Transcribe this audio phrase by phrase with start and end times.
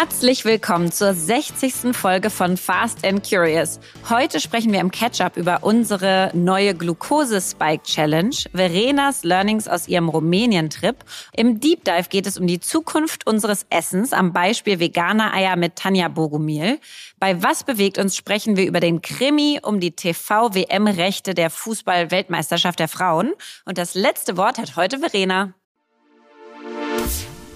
[0.00, 1.92] Herzlich willkommen zur 60.
[1.92, 3.80] Folge von Fast and Curious.
[4.08, 10.98] Heute sprechen wir im Catch-up über unsere neue Glucose-Spike-Challenge, Verenas Learnings aus ihrem Rumänien-Trip.
[11.36, 15.74] Im Deep Dive geht es um die Zukunft unseres Essens am Beispiel veganer Eier mit
[15.74, 16.78] Tanja Bogumil.
[17.18, 22.88] Bei Was bewegt uns sprechen wir über den Krimi um die TV-WM-Rechte der Fußball-Weltmeisterschaft der
[22.88, 23.32] Frauen.
[23.64, 25.54] Und das letzte Wort hat heute Verena.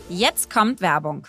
[0.08, 1.28] Jetzt kommt Werbung.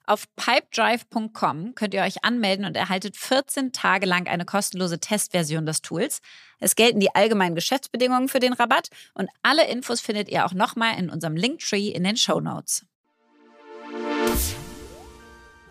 [0.11, 5.81] Auf pipedrive.com könnt ihr euch anmelden und erhaltet 14 Tage lang eine kostenlose Testversion des
[5.81, 6.19] Tools.
[6.59, 10.99] Es gelten die allgemeinen Geschäftsbedingungen für den Rabatt und alle Infos findet ihr auch nochmal
[10.99, 12.85] in unserem Linktree in den Show Notes.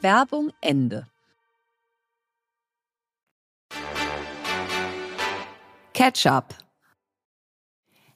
[0.01, 1.07] Werbung Ende.
[5.93, 6.55] Ketchup.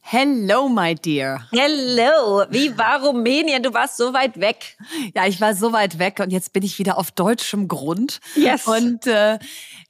[0.07, 1.49] Hello, my dear.
[1.51, 2.45] Hello.
[2.51, 3.63] Wie war Rumänien?
[3.63, 4.77] Du warst so weit weg.
[5.15, 8.21] Ja, ich war so weit weg und jetzt bin ich wieder auf deutschem Grund.
[8.37, 8.67] Yes.
[8.67, 9.39] Und äh,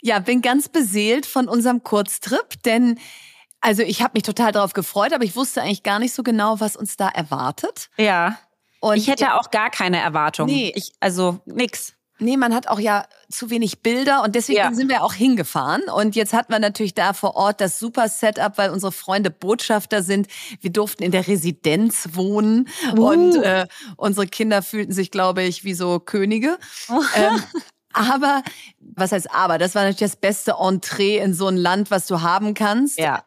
[0.03, 3.01] ja, bin ganz beseelt von unserem Kurztrip, denn
[3.61, 6.61] also ich habe mich total darauf gefreut, aber ich wusste eigentlich gar nicht so genau,
[6.61, 7.91] was uns da erwartet.
[7.97, 8.39] Ja.
[8.79, 10.47] Und ich hätte auch gar keine Erwartung.
[10.47, 10.73] Nee.
[10.77, 11.94] Ich, also nix.
[12.19, 14.73] Nee, man hat auch ja zu wenig Bilder und deswegen Ja.
[14.73, 15.83] sind wir auch hingefahren.
[15.95, 20.03] Und jetzt hatten wir natürlich da vor Ort das super Setup, weil unsere Freunde Botschafter
[20.03, 20.29] sind.
[20.61, 23.09] Wir durften in der Residenz wohnen Uh.
[23.09, 23.67] und äh,
[23.97, 26.59] unsere Kinder fühlten sich, glaube ich, wie so Könige.
[27.17, 27.43] ähm,
[27.93, 28.43] aber,
[28.81, 29.59] was heißt aber?
[29.59, 32.99] Das war natürlich das beste Entree in so ein Land, was du haben kannst.
[32.99, 33.25] Ja.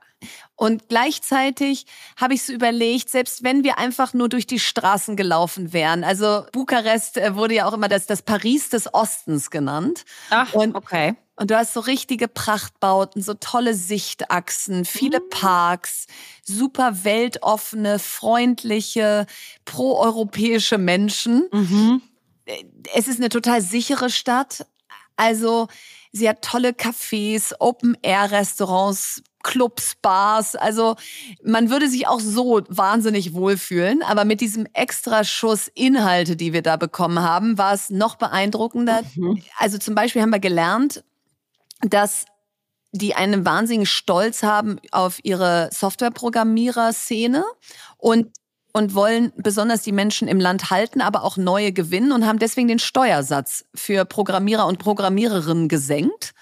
[0.56, 1.86] Und gleichzeitig
[2.20, 6.46] habe ich so überlegt, selbst wenn wir einfach nur durch die Straßen gelaufen wären, also
[6.52, 10.06] Bukarest äh, wurde ja auch immer das, das Paris des Ostens genannt.
[10.30, 11.16] Ach, Und- okay.
[11.40, 16.08] Und du hast so richtige Prachtbauten, so tolle Sichtachsen, viele Parks,
[16.44, 19.28] super weltoffene, freundliche,
[19.66, 21.48] proeuropäische Menschen.
[21.52, 22.02] Mhm.
[22.96, 24.66] Es ist eine total sichere Stadt.
[25.16, 25.68] Also
[26.12, 30.56] sie hat tolle Cafés, Open-Air-Restaurants, Clubs, Bars.
[30.56, 30.96] Also
[31.44, 34.04] man würde sich auch so wahnsinnig wohlfühlen.
[34.04, 39.02] Aber mit diesem extra Schuss Inhalte, die wir da bekommen haben, war es noch beeindruckender.
[39.58, 41.04] Also zum Beispiel haben wir gelernt,
[41.82, 42.26] dass
[42.92, 47.44] die einen wahnsinnigen Stolz haben auf ihre Softwareprogrammierer-Szene
[47.98, 48.32] und
[48.78, 52.68] und wollen besonders die Menschen im Land halten, aber auch neue gewinnen und haben deswegen
[52.68, 56.34] den Steuersatz für Programmierer und Programmiererinnen gesenkt.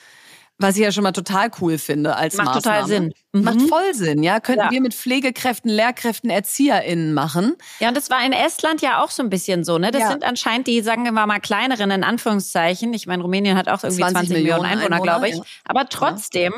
[0.58, 3.10] Was ich ja schon mal total cool finde als Macht total Maßnahme.
[3.34, 3.44] Sinn.
[3.44, 3.68] Macht Mhm.
[3.68, 4.40] voll Sinn, ja.
[4.40, 4.72] Könnten Ja.
[4.72, 7.56] wir mit Pflegekräften, Lehrkräften, ErzieherInnen machen.
[7.82, 9.92] Ja, und das war in Estland ja auch so ein bisschen so, ne?
[9.92, 10.12] Das Ja.
[10.12, 12.94] sind anscheinend die, sagen wir mal, kleineren in Anführungszeichen.
[12.94, 15.36] Ich meine, Rumänien hat auch irgendwie 20 20, Millionen Millionen Einwohner, Einwohner, glaube ich.
[15.36, 15.44] ja.
[15.66, 16.54] Aber trotzdem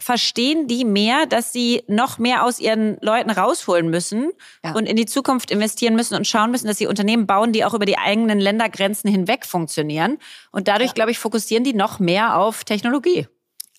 [0.00, 4.30] verstehen die mehr, dass sie noch mehr aus ihren Leuten rausholen müssen
[4.64, 4.72] Ja.
[4.74, 7.74] und in die Zukunft investieren müssen und schauen müssen, dass sie Unternehmen bauen, die auch
[7.74, 10.18] über die eigenen Ländergrenzen hinweg funktionieren.
[10.52, 13.26] Und dadurch, glaube ich, fokussieren die noch mehr auf Technologie.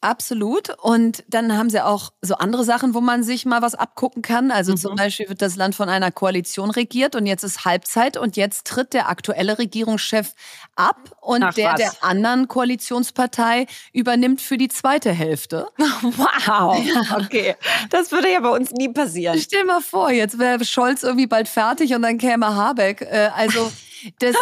[0.02, 0.70] Absolut.
[0.82, 4.50] Und dann haben sie auch so andere Sachen, wo man sich mal was abgucken kann.
[4.50, 4.78] Also Mhm.
[4.78, 8.66] zum Beispiel wird das Land von einer Koalition regiert und jetzt ist Halbzeit und jetzt
[8.66, 10.34] tritt der aktuelle Regierungschef
[10.78, 11.78] ab und Ach, der was.
[11.80, 15.68] der anderen Koalitionspartei übernimmt für die zweite Hälfte.
[16.02, 16.78] Wow.
[17.26, 17.56] Okay.
[17.90, 19.38] Das würde ja bei uns nie passieren.
[19.40, 23.02] Stell mal vor, jetzt wäre Scholz irgendwie bald fertig und dann käme Habeck.
[23.02, 23.72] Äh, also
[24.20, 24.36] das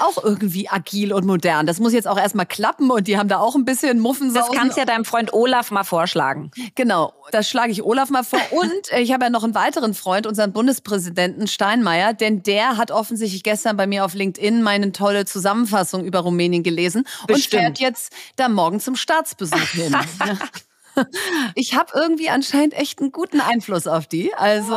[0.00, 1.66] auch irgendwie agil und modern.
[1.66, 4.50] Das muss jetzt auch erstmal klappen und die haben da auch ein bisschen Muffensausen.
[4.50, 6.50] Das kannst ja deinem Freund Olaf mal vorschlagen.
[6.74, 8.40] Genau, das schlage ich Olaf mal vor.
[8.50, 12.90] Und äh, ich habe ja noch einen weiteren Freund, unseren Bundespräsidenten Steinmeier, denn der hat
[12.90, 17.62] offensichtlich gestern bei mir auf LinkedIn meine tolle Zusammenfassung über Rumänien gelesen und Bestimmt.
[17.62, 19.96] fährt jetzt da morgen zum Staatsbesuch hin.
[21.54, 24.34] Ich habe irgendwie anscheinend echt einen guten Einfluss auf die.
[24.34, 24.76] Also,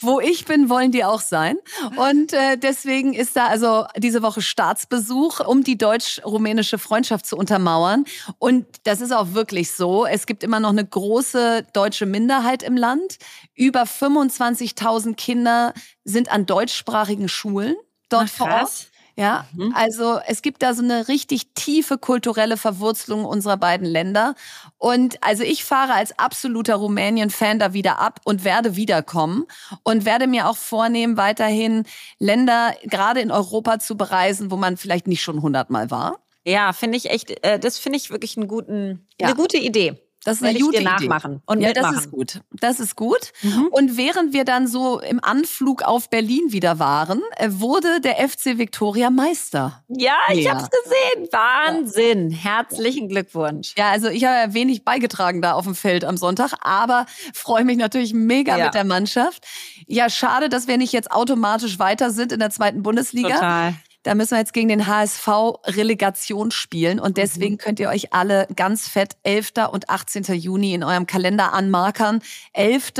[0.00, 1.56] wo ich bin, wollen die auch sein.
[1.96, 8.04] Und äh, deswegen ist da also diese Woche Staatsbesuch, um die deutsch-rumänische Freundschaft zu untermauern.
[8.38, 10.06] Und das ist auch wirklich so.
[10.06, 13.18] Es gibt immer noch eine große deutsche Minderheit im Land.
[13.54, 15.74] Über 25.000 Kinder
[16.04, 17.74] sind an deutschsprachigen Schulen
[18.08, 18.90] dort Ach, vor Ort.
[19.16, 19.72] Ja, mhm.
[19.76, 24.34] also es gibt da so eine richtig tiefe kulturelle Verwurzelung unserer beiden Länder.
[24.76, 29.44] Und also ich fahre als absoluter Rumänien-Fan da wieder ab und werde wiederkommen
[29.84, 31.84] und werde mir auch vornehmen, weiterhin
[32.18, 36.18] Länder gerade in Europa zu bereisen, wo man vielleicht nicht schon hundertmal war.
[36.44, 39.28] Ja, finde ich echt, äh, das finde ich wirklich einen guten, ja.
[39.28, 40.03] eine gute Idee.
[40.24, 40.84] Das ist eine gute Idee.
[40.84, 41.94] nachmachen und ja, mitmachen.
[41.94, 42.40] das ist gut.
[42.50, 43.32] Das ist gut.
[43.42, 43.68] Mhm.
[43.70, 48.58] Und während wir dann so im Anflug auf Berlin wieder waren, äh, wurde der FC
[48.58, 49.84] Victoria Meister.
[49.88, 50.52] Ja, ich ja.
[50.52, 51.28] hab's gesehen.
[51.30, 52.30] Wahnsinn.
[52.30, 52.36] Ja.
[52.36, 53.74] Herzlichen Glückwunsch.
[53.76, 57.64] Ja, also ich habe ja wenig beigetragen da auf dem Feld am Sonntag, aber freue
[57.64, 58.66] mich natürlich mega ja.
[58.66, 59.44] mit der Mannschaft.
[59.86, 63.34] Ja, schade, dass wir nicht jetzt automatisch weiter sind in der zweiten Bundesliga.
[63.34, 63.74] Total.
[64.04, 65.26] Da müssen wir jetzt gegen den HSV
[65.64, 67.58] Relegation spielen und deswegen mhm.
[67.58, 69.52] könnt ihr euch alle ganz fett 11.
[69.72, 70.24] und 18.
[70.34, 72.20] Juni in eurem Kalender anmarkern.
[72.52, 72.92] 11.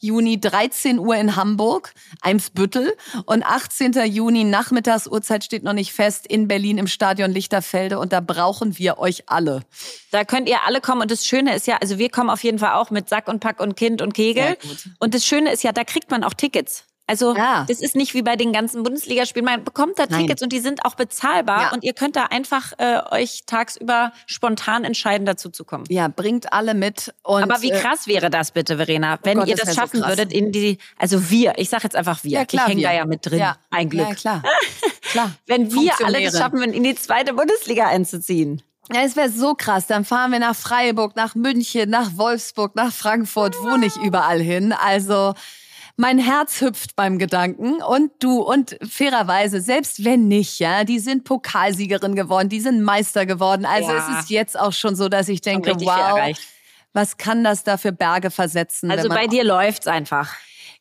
[0.00, 1.92] Juni 13 Uhr in Hamburg,
[2.22, 3.92] Eimsbüttel und 18.
[4.06, 8.96] Juni Nachmittagsuhrzeit steht noch nicht fest in Berlin im Stadion Lichterfelde und da brauchen wir
[8.98, 9.60] euch alle.
[10.10, 12.58] Da könnt ihr alle kommen und das Schöne ist ja, also wir kommen auf jeden
[12.58, 14.56] Fall auch mit Sack und Pack und Kind und Kegel
[15.00, 16.84] und das Schöne ist ja, da kriegt man auch Tickets.
[17.08, 17.64] Also ja.
[17.68, 19.44] das ist nicht wie bei den ganzen Bundesligaspielen.
[19.44, 20.46] Man bekommt da Tickets Nein.
[20.46, 21.72] und die sind auch bezahlbar ja.
[21.72, 25.84] und ihr könnt da einfach äh, euch tagsüber spontan entscheiden, dazu zu kommen.
[25.88, 27.14] Ja, bringt alle mit.
[27.22, 29.76] Und, Aber wie äh, krass wäre das bitte, Verena, wenn oh Gott, ihr das, das
[29.76, 32.72] schaffen so würdet in die, also wir, ich sage jetzt einfach wir, ja, klar, ich
[32.72, 33.56] hänge da ja mit drin, ja.
[33.70, 34.08] ein Glück.
[34.08, 34.42] Ja, klar.
[35.02, 35.30] klar.
[35.46, 38.62] wenn wir alle das schaffen würden, in die zweite Bundesliga einzuziehen.
[38.92, 39.86] Ja, es wäre so krass.
[39.86, 44.72] Dann fahren wir nach Freiburg, nach München, nach Wolfsburg, nach Frankfurt, wo nicht überall hin.
[44.72, 45.34] Also
[45.96, 51.24] mein Herz hüpft beim Gedanken und du und fairerweise, selbst wenn nicht, ja, die sind
[51.24, 53.64] Pokalsiegerin geworden, die sind Meister geworden.
[53.64, 53.98] Also ja.
[53.98, 56.36] es ist jetzt auch schon so, dass ich denke, wow,
[56.92, 58.90] was kann das da für Berge versetzen?
[58.90, 60.34] Also bei dir läuft's einfach.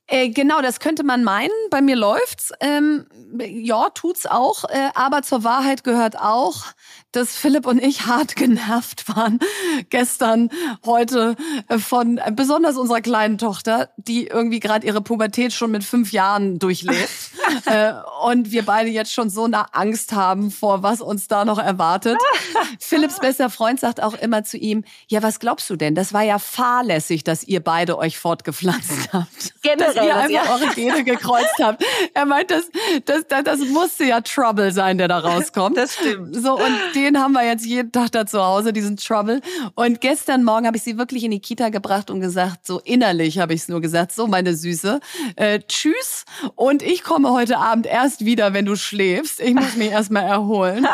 [0.07, 1.51] Äh, genau, das könnte man meinen.
[1.71, 2.51] Bei mir läuft's.
[2.59, 3.07] Ähm,
[3.39, 4.65] ja, tut's auch.
[4.65, 6.65] Äh, aber zur Wahrheit gehört auch,
[7.11, 9.39] dass Philipp und ich hart genervt waren
[9.89, 10.49] gestern,
[10.85, 11.35] heute
[11.69, 16.59] äh, von besonders unserer kleinen Tochter, die irgendwie gerade ihre Pubertät schon mit fünf Jahren
[16.59, 17.09] durchlebt.
[17.65, 17.93] äh,
[18.23, 22.17] und wir beide jetzt schon so eine Angst haben vor, was uns da noch erwartet.
[22.79, 25.95] Philipps bester Freund sagt auch immer zu ihm, ja, was glaubst du denn?
[25.95, 29.53] Das war ja fahrlässig, dass ihr beide euch fortgepflanzt habt.
[29.61, 30.53] Generell, dass ihr einfach ja.
[30.53, 31.83] eure Gene gekreuzt habt.
[32.13, 32.69] Er meint, das,
[33.05, 35.77] das, das, das musste ja Trouble sein, der da rauskommt.
[35.77, 36.35] Das stimmt.
[36.35, 39.41] So, und den haben wir jetzt jeden Tag da zu Hause, diesen Trouble.
[39.75, 43.39] Und gestern Morgen habe ich sie wirklich in die Kita gebracht und gesagt, so innerlich
[43.39, 44.99] habe ich es nur gesagt, so meine Süße,
[45.35, 46.25] äh, tschüss.
[46.55, 49.39] Und ich komme heute Abend erst wieder, wenn du schläfst.
[49.39, 50.87] Ich muss mich erstmal erholen.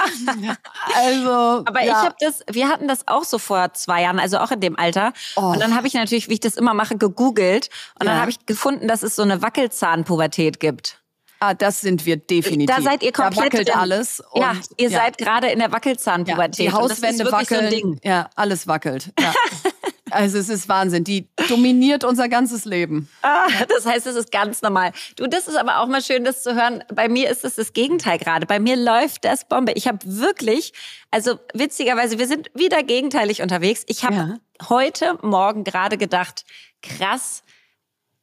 [0.96, 1.32] also,
[1.66, 1.86] aber ja.
[1.86, 4.78] ich habe das, wir hatten das auch so vor zwei Jahren, also auch in dem
[4.78, 5.14] Alter.
[5.36, 5.52] Oh.
[5.52, 7.70] Und dann habe ich natürlich, wie ich das immer mache, gegoogelt.
[8.00, 8.14] Und ja.
[8.14, 11.02] dann habe ich gefunden, dass es so eine Wackelzahnpubertät gibt.
[11.40, 12.76] Ah, das sind wir definitiv.
[12.76, 13.38] Da seid ihr komplett.
[13.38, 14.22] Da wackelt in, alles.
[14.36, 15.00] ja, ihr ja.
[15.00, 16.66] seid gerade in der Wackelzahnpubertät.
[16.66, 17.72] Ja, die Hauswände wackeln.
[17.72, 19.14] So ja, alles wackelt.
[19.18, 19.34] Ja.
[20.12, 21.06] also es ist Wahnsinn.
[21.06, 23.08] Die dominiert unser ganzes Leben.
[23.22, 24.92] Ah, das heißt, es ist ganz normal.
[25.16, 26.84] Du, das ist aber auch mal schön, das zu hören.
[26.94, 28.46] Bei mir ist es das Gegenteil gerade.
[28.46, 29.72] Bei mir läuft das Bombe.
[29.72, 30.74] Ich habe wirklich,
[31.12, 33.84] also witzigerweise, wir sind wieder gegenteilig unterwegs.
[33.88, 36.44] Ich habe heute Morgen gerade gedacht,
[36.82, 37.42] krass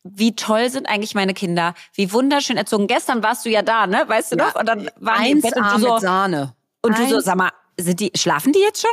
[0.05, 2.87] wie toll sind eigentlich meine Kinder, wie wunderschön erzogen.
[2.87, 4.05] Gestern warst du ja da, ne?
[4.07, 4.55] Weißt du ja, noch?
[4.55, 6.55] Und dann waren die im Bett und du so, mit Sahne.
[6.83, 7.09] Und Eins.
[7.09, 8.91] du so, sag mal, sind die, schlafen die jetzt schon?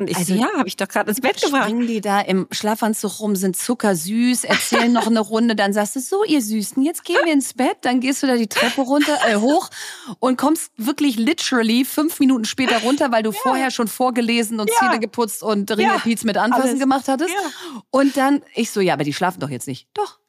[0.00, 1.64] Und ich also, so, ja, habe ich doch gerade ins Bett gebracht.
[1.64, 6.00] Springen die da im Schlafanzug rum, sind zuckersüß, erzählen noch eine Runde, dann sagst du,
[6.00, 9.18] so ihr Süßen, jetzt gehen wir ins Bett, dann gehst du da die Treppe runter,
[9.26, 9.70] äh, hoch
[10.20, 13.38] und kommst wirklich literally fünf Minuten später runter, weil du ja.
[13.42, 14.76] vorher schon vorgelesen und ja.
[14.78, 16.26] Zähne geputzt und Ringelpiez ja.
[16.26, 16.80] mit Anfassen Alles.
[16.80, 17.34] gemacht hattest.
[17.34, 17.82] Ja.
[17.90, 19.88] Und dann, ich so, ja, aber die schlafen doch jetzt nicht.
[19.94, 20.20] Doch.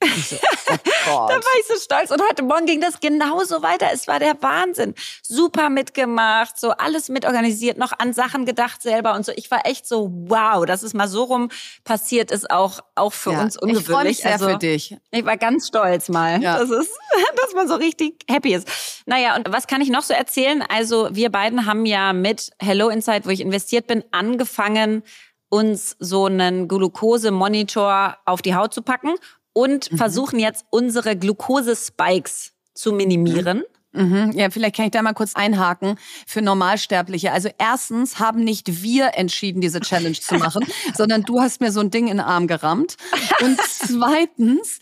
[0.00, 0.38] So, oh
[1.28, 2.10] da war ich so stolz.
[2.10, 3.88] Und heute Morgen ging das genauso weiter.
[3.92, 4.94] Es war der Wahnsinn.
[5.22, 9.32] Super mitgemacht, so alles mitorganisiert, noch an Sachen gedacht selber und so.
[9.34, 11.50] Ich war echt so, wow, dass es mal so rum
[11.84, 13.88] passiert ist, auch, auch für ja, uns ungewöhnlich.
[13.88, 14.96] Ich freue mich sehr also, für dich.
[15.10, 16.58] Ich war ganz stolz mal, ja.
[16.58, 16.92] das ist,
[17.42, 18.68] dass man so richtig happy ist.
[19.06, 20.62] Naja, und was kann ich noch so erzählen?
[20.68, 25.02] Also wir beiden haben ja mit Hello Inside, wo ich investiert bin, angefangen,
[25.50, 29.14] uns so einen Glukosemonitor auf die Haut zu packen
[29.58, 29.96] und mhm.
[29.96, 33.58] versuchen jetzt unsere Glucose-Spikes zu minimieren.
[33.58, 33.64] Mhm.
[33.94, 37.32] Ja, vielleicht kann ich da mal kurz einhaken für Normalsterbliche.
[37.32, 40.64] Also erstens haben nicht wir entschieden, diese Challenge zu machen,
[40.94, 42.96] sondern du hast mir so ein Ding in den Arm gerammt.
[43.40, 44.78] Und zweitens,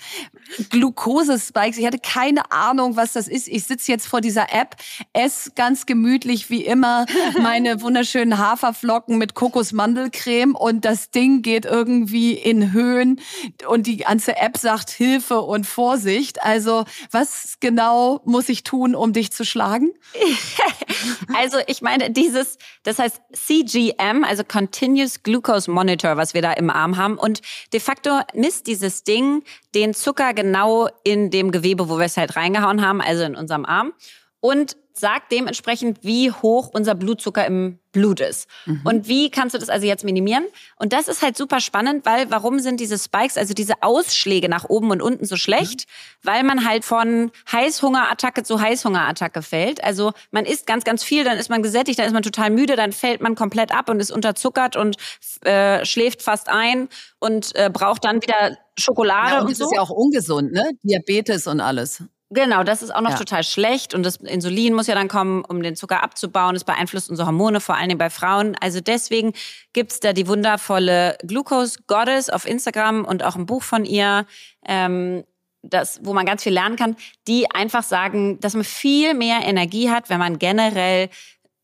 [0.71, 1.79] Glukosespikes.
[1.79, 3.49] Ich hatte keine Ahnung, was das ist.
[3.49, 4.77] Ich sitze jetzt vor dieser App,
[5.13, 7.07] esse ganz gemütlich wie immer
[7.41, 13.21] meine wunderschönen Haferflocken mit Kokosmandelcreme und das Ding geht irgendwie in Höhen
[13.69, 16.43] und die ganze App sagt Hilfe und Vorsicht.
[16.43, 19.93] Also was genau muss ich tun, um dich zu schlagen?
[21.35, 26.71] also ich meine, dieses, das heißt CGM, also Continuous Glucose Monitor, was wir da im
[26.71, 27.19] Arm haben.
[27.19, 29.43] Und de facto misst dieses Ding
[29.75, 33.65] den Zucker genau in dem Gewebe, wo wir es halt reingehauen haben, also in unserem
[33.65, 33.93] Arm.
[34.41, 38.49] Und sagt dementsprechend, wie hoch unser Blutzucker im Blut ist.
[38.67, 38.81] Mhm.
[38.85, 40.45] Und wie kannst du das also jetzt minimieren?
[40.79, 44.65] Und das ist halt super spannend, weil warum sind diese Spikes, also diese Ausschläge nach
[44.69, 45.87] oben und unten so schlecht?
[45.87, 46.29] Mhm.
[46.29, 49.83] Weil man halt von Heißhungerattacke zu Heißhungerattacke fällt.
[49.83, 52.77] Also man isst ganz, ganz viel, dann ist man gesättigt, dann ist man total müde,
[52.77, 54.97] dann fällt man komplett ab und ist unterzuckert und
[55.43, 56.89] äh, schläft fast ein
[57.19, 59.65] und äh, braucht dann wieder Schokolade ja, und, und das so.
[59.65, 60.71] ist ja auch ungesund, ne?
[60.83, 62.03] Diabetes und alles.
[62.31, 63.17] Genau, das ist auch noch ja.
[63.17, 66.57] total schlecht und das Insulin muss ja dann kommen, um den Zucker abzubauen.
[66.57, 68.57] Es beeinflusst unsere Hormone, vor allem bei Frauen.
[68.61, 69.33] Also deswegen
[69.73, 74.27] gibt's da die wundervolle Glucose Goddess auf Instagram und auch ein Buch von ihr,
[74.67, 75.23] ähm,
[75.63, 76.97] das, wo man ganz viel lernen kann,
[77.29, 81.11] die einfach sagen, dass man viel mehr Energie hat, wenn man generell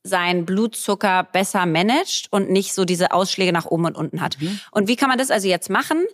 [0.04, 4.40] seinen Blutzucker besser managt und nicht so diese Ausschläge nach oben und unten hat.
[4.40, 4.60] Mhm.
[4.70, 6.04] Und wie kann man das also jetzt machen?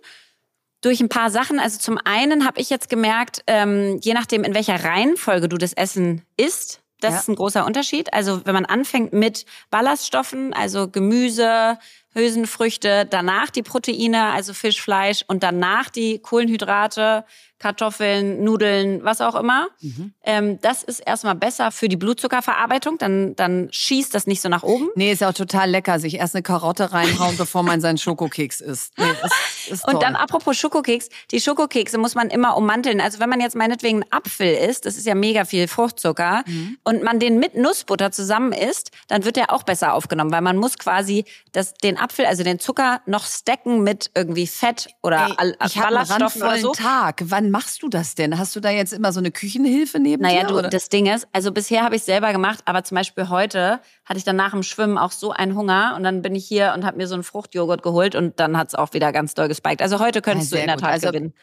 [0.81, 1.59] Durch ein paar Sachen.
[1.59, 5.73] Also zum einen habe ich jetzt gemerkt, ähm, je nachdem, in welcher Reihenfolge du das
[5.73, 7.19] Essen isst, das ja.
[7.19, 8.13] ist ein großer Unterschied.
[8.13, 11.77] Also wenn man anfängt mit Ballaststoffen, also Gemüse,
[12.19, 17.25] Hülsenfrüchte, danach die Proteine, also Fisch, Fleisch und danach die Kohlenhydrate,
[17.59, 19.67] Kartoffeln, Nudeln, was auch immer.
[19.81, 20.13] Mhm.
[20.23, 22.97] Ähm, das ist erstmal besser für die Blutzuckerverarbeitung.
[22.97, 24.87] Dann, dann schießt das nicht so nach oben.
[24.95, 28.61] Nee, ist ja auch total lecker, sich erst eine Karotte reinhauen, bevor man seinen Schokokeks
[28.61, 28.97] isst.
[28.97, 33.01] Nee, ist, ist Und dann apropos Schokokeks, die Schokokekse muss man immer ummanteln.
[33.01, 36.77] Also wenn man jetzt meinetwegen einen Apfel isst, das ist ja mega viel Fruchtzucker, mhm.
[36.85, 40.55] und man den mit Nussbutter zusammen isst, dann wird der auch besser aufgenommen, weil man
[40.55, 45.53] muss quasi das, den Apfel, also den Zucker noch stacken mit irgendwie Fett oder Ey,
[45.65, 46.71] ich Ballaststoffen oder so.
[46.71, 47.21] Tag.
[47.25, 48.37] Wann machst du das denn?
[48.37, 50.53] Hast du da jetzt immer so eine Küchenhilfe neben naja, dir?
[50.53, 53.79] Naja, du, das Ding ist, also bisher habe ich selber gemacht, aber zum Beispiel heute
[54.05, 56.73] hatte ich dann nach dem Schwimmen auch so einen Hunger und dann bin ich hier
[56.75, 59.47] und habe mir so einen Fruchtjoghurt geholt und dann hat es auch wieder ganz doll
[59.47, 59.81] gespiked.
[59.81, 61.33] Also heute könntest ja, du in der Tat also, gewinnen.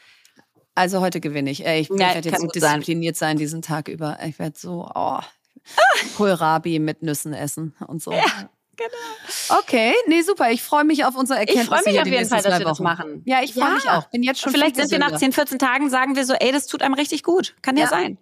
[0.74, 1.64] Also heute gewinne ich.
[1.64, 3.30] Ich, ich ja, werde jetzt so diszipliniert sein.
[3.30, 4.18] sein diesen Tag über.
[4.26, 5.20] Ich werde so, oh,
[6.16, 8.12] Kohlrabi mit Nüssen essen und so.
[8.12, 8.50] Ja.
[8.76, 9.58] Genau.
[9.60, 10.50] Okay, nee, super.
[10.50, 11.64] Ich freue mich auf unser Erkenntnis.
[11.64, 13.22] Ich freue mich auf jeden Fall, dass wir das machen.
[13.24, 13.74] Ja, ich freue ja.
[13.74, 14.04] mich auch.
[14.10, 16.66] Bin jetzt schon Vielleicht sind wir nach 10, 14 Tagen, sagen wir so, ey, das
[16.66, 17.54] tut einem richtig gut.
[17.62, 18.18] Kann ja, ja sein.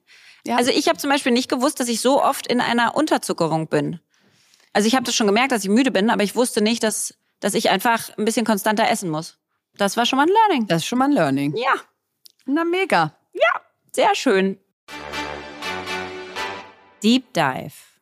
[0.46, 0.56] Ja.
[0.56, 4.00] Also ich habe zum Beispiel nicht gewusst, dass ich so oft in einer Unterzuckerung bin.
[4.72, 7.14] Also ich habe das schon gemerkt, dass ich müde bin, aber ich wusste nicht, dass,
[7.40, 9.38] dass ich einfach ein bisschen konstanter essen muss.
[9.76, 10.66] Das war schon mal ein Learning.
[10.66, 11.56] Das ist schon mal ein Learning.
[11.56, 11.74] Ja.
[12.46, 13.16] Na mega.
[13.32, 13.60] Ja,
[13.92, 14.58] sehr schön.
[17.02, 17.93] Deep Dive.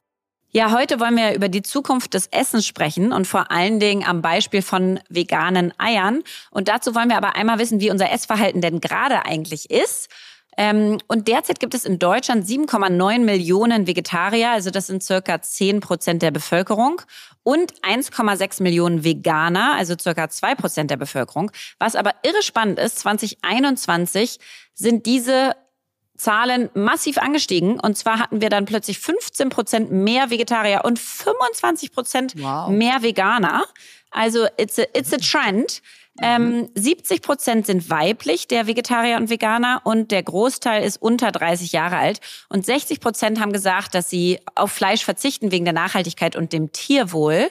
[0.54, 4.21] Ja, heute wollen wir über die Zukunft des Essens sprechen und vor allen Dingen am
[4.21, 6.23] Beispiel von veganen Eiern.
[6.50, 10.11] Und dazu wollen wir aber einmal wissen, wie unser Essverhalten denn gerade eigentlich ist.
[10.59, 15.80] Ähm, und derzeit gibt es in Deutschland 7,9 Millionen Vegetarier, also das sind circa 10
[15.80, 17.00] Prozent der Bevölkerung,
[17.42, 21.50] und 1,6 Millionen Veganer, also circa 2 Prozent der Bevölkerung.
[21.78, 24.38] Was aber irre spannend ist, 2021
[24.75, 25.54] sind diese
[26.23, 27.81] Zahlen massiv angestiegen.
[27.81, 32.69] Und zwar hatten wir dann plötzlich 15 Prozent mehr Vegetarier und 25 Prozent wow.
[32.69, 33.64] mehr Veganer.
[34.11, 35.83] Also it's a, it's a trend.
[36.21, 41.73] Ähm, 70 Prozent sind weiblich, der Vegetarier und Veganer, und der Großteil ist unter 30
[41.73, 42.21] Jahre alt.
[42.49, 46.71] Und 60 Prozent haben gesagt, dass sie auf Fleisch verzichten wegen der Nachhaltigkeit und dem
[46.71, 47.50] Tierwohl.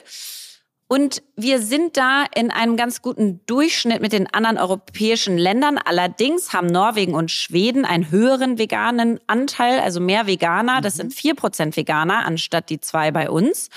[0.92, 5.78] Und wir sind da in einem ganz guten Durchschnitt mit den anderen europäischen Ländern.
[5.78, 10.82] Allerdings haben Norwegen und Schweden einen höheren veganen Anteil, also mehr Veganer.
[10.82, 10.98] Das mhm.
[10.98, 13.70] sind vier Prozent Veganer anstatt die zwei bei uns.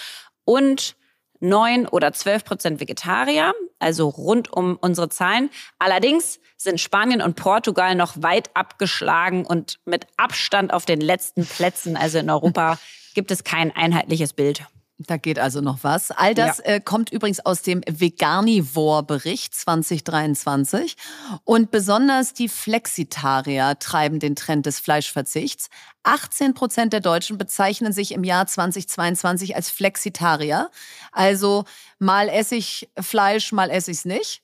[0.43, 0.97] Und
[1.39, 5.49] neun oder zwölf Prozent Vegetarier, also rund um unsere Zahlen.
[5.79, 11.95] Allerdings sind Spanien und Portugal noch weit abgeschlagen und mit Abstand auf den letzten Plätzen.
[11.95, 12.77] Also in Europa
[13.15, 14.65] gibt es kein einheitliches Bild.
[14.97, 16.11] Da geht also noch was.
[16.11, 16.75] All das ja.
[16.75, 20.95] äh, kommt übrigens aus dem Veganivore-Bericht 2023.
[21.43, 25.69] Und besonders die Flexitarier treiben den Trend des Fleischverzichts.
[26.03, 30.71] 18 Prozent der Deutschen bezeichnen sich im Jahr 2022 als Flexitarier.
[31.11, 31.65] Also
[31.99, 34.41] mal esse ich Fleisch, mal esse ich es nicht.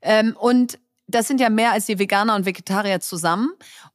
[0.00, 0.78] Ähm, und
[1.08, 3.50] das sind ja mehr als die Veganer und Vegetarier zusammen.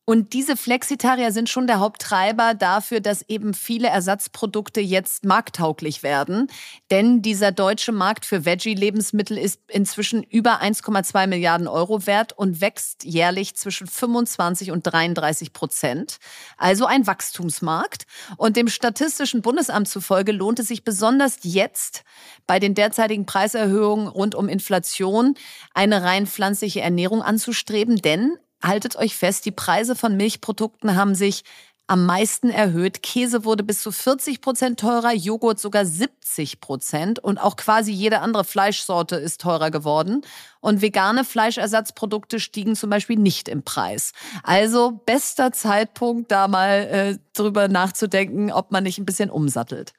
[0.06, 6.48] Und diese Flexitarier sind schon der Haupttreiber dafür, dass eben viele Ersatzprodukte jetzt markttauglich werden.
[6.92, 13.06] Denn dieser deutsche Markt für Veggie-Lebensmittel ist inzwischen über 1,2 Milliarden Euro wert und wächst
[13.06, 16.18] jährlich zwischen 25 und 33 Prozent.
[16.58, 18.06] Also ein Wachstumsmarkt.
[18.36, 22.04] Und dem Statistischen Bundesamt zufolge lohnt es sich besonders jetzt
[22.46, 25.36] bei den derzeitigen Preiserhöhungen rund um Inflation
[25.74, 27.98] eine rein pflanzliche Ernährung anzustreben.
[27.98, 31.44] Denn haltet euch fest, die Preise von Milchprodukten haben sich
[31.88, 33.04] am meisten erhöht.
[33.04, 38.20] Käse wurde bis zu 40 Prozent teurer, Joghurt sogar 70 Prozent und auch quasi jede
[38.20, 40.22] andere Fleischsorte ist teurer geworden.
[40.62, 44.14] Und vegane Fleischersatzprodukte stiegen zum Beispiel nicht im Preis.
[44.44, 49.94] Also bester Zeitpunkt, da mal äh, drüber nachzudenken, ob man nicht ein bisschen umsattelt.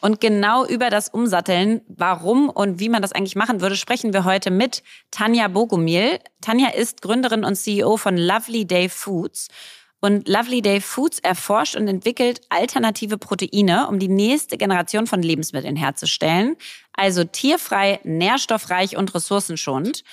[0.00, 4.24] Und genau über das Umsatteln, warum und wie man das eigentlich machen würde, sprechen wir
[4.24, 6.20] heute mit Tanja Bogumil.
[6.40, 9.48] Tanja ist Gründerin und CEO von Lovely Day Foods.
[10.00, 15.74] Und Lovely Day Foods erforscht und entwickelt alternative Proteine, um die nächste Generation von Lebensmitteln
[15.74, 16.56] herzustellen.
[16.92, 20.04] Also tierfrei, nährstoffreich und ressourcenschonend.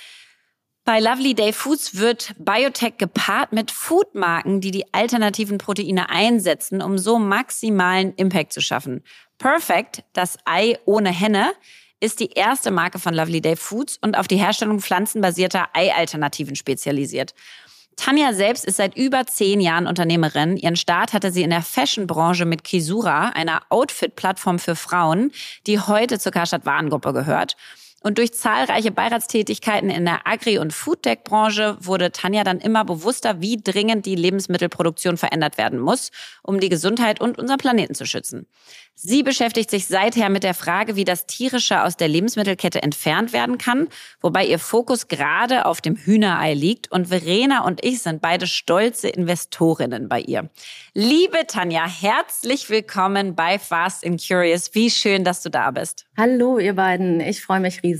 [0.84, 6.96] Bei Lovely Day Foods wird Biotech gepaart mit Foodmarken, die die alternativen Proteine einsetzen, um
[6.96, 9.02] so maximalen Impact zu schaffen.
[9.38, 11.52] Perfect, das Ei ohne Henne,
[12.00, 17.34] ist die erste Marke von Lovely Day Foods und auf die Herstellung pflanzenbasierter Ei-Alternativen spezialisiert.
[17.96, 20.58] Tanja selbst ist seit über zehn Jahren Unternehmerin.
[20.58, 25.32] Ihren Start hatte sie in der Fashion-Branche mit Kisura, einer Outfit-Plattform für Frauen,
[25.66, 27.56] die heute zur Karstadt Warengruppe gehört.
[28.06, 33.56] Und durch zahlreiche Beiratstätigkeiten in der Agri- und Foodtech-Branche wurde Tanja dann immer bewusster, wie
[33.56, 36.12] dringend die Lebensmittelproduktion verändert werden muss,
[36.44, 38.46] um die Gesundheit und unseren Planeten zu schützen.
[38.94, 43.58] Sie beschäftigt sich seither mit der Frage, wie das Tierische aus der Lebensmittelkette entfernt werden
[43.58, 43.88] kann,
[44.20, 46.92] wobei ihr Fokus gerade auf dem Hühnerei liegt.
[46.92, 50.48] Und Verena und ich sind beide stolze Investorinnen bei ihr.
[50.94, 54.74] Liebe Tanja, herzlich willkommen bei Fast and Curious.
[54.74, 56.06] Wie schön, dass du da bist.
[56.16, 57.20] Hallo, ihr beiden.
[57.20, 57.95] Ich freue mich riesig.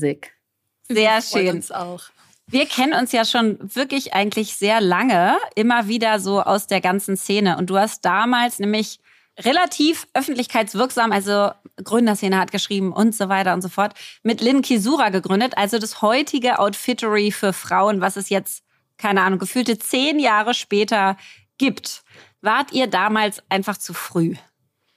[0.88, 1.56] Sehr schön.
[1.56, 2.04] Uns auch.
[2.48, 7.16] Wir kennen uns ja schon wirklich eigentlich sehr lange, immer wieder so aus der ganzen
[7.16, 7.56] Szene.
[7.56, 9.00] Und du hast damals nämlich
[9.38, 11.50] relativ öffentlichkeitswirksam, also
[11.82, 16.00] Gründerszene hat geschrieben und so weiter und so fort, mit Lynn Kisura gegründet, also das
[16.02, 18.62] heutige Outfittery für Frauen, was es jetzt,
[18.96, 21.16] keine Ahnung, gefühlte zehn Jahre später
[21.58, 22.02] gibt.
[22.40, 24.36] Wart ihr damals einfach zu früh?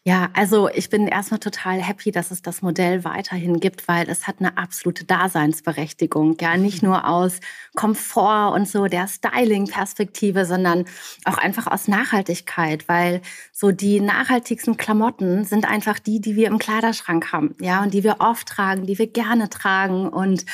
[0.05, 4.27] Ja, also ich bin erstmal total happy, dass es das Modell weiterhin gibt, weil es
[4.27, 6.37] hat eine absolute Daseinsberechtigung.
[6.39, 7.41] Ja, nicht nur aus
[7.75, 10.85] Komfort und so der Styling-Perspektive, sondern
[11.25, 16.59] auch einfach aus Nachhaltigkeit, weil so die nachhaltigsten Klamotten sind einfach die, die wir im
[16.59, 17.55] Kleiderschrank haben.
[17.59, 20.45] Ja, und die wir oft tragen, die wir gerne tragen und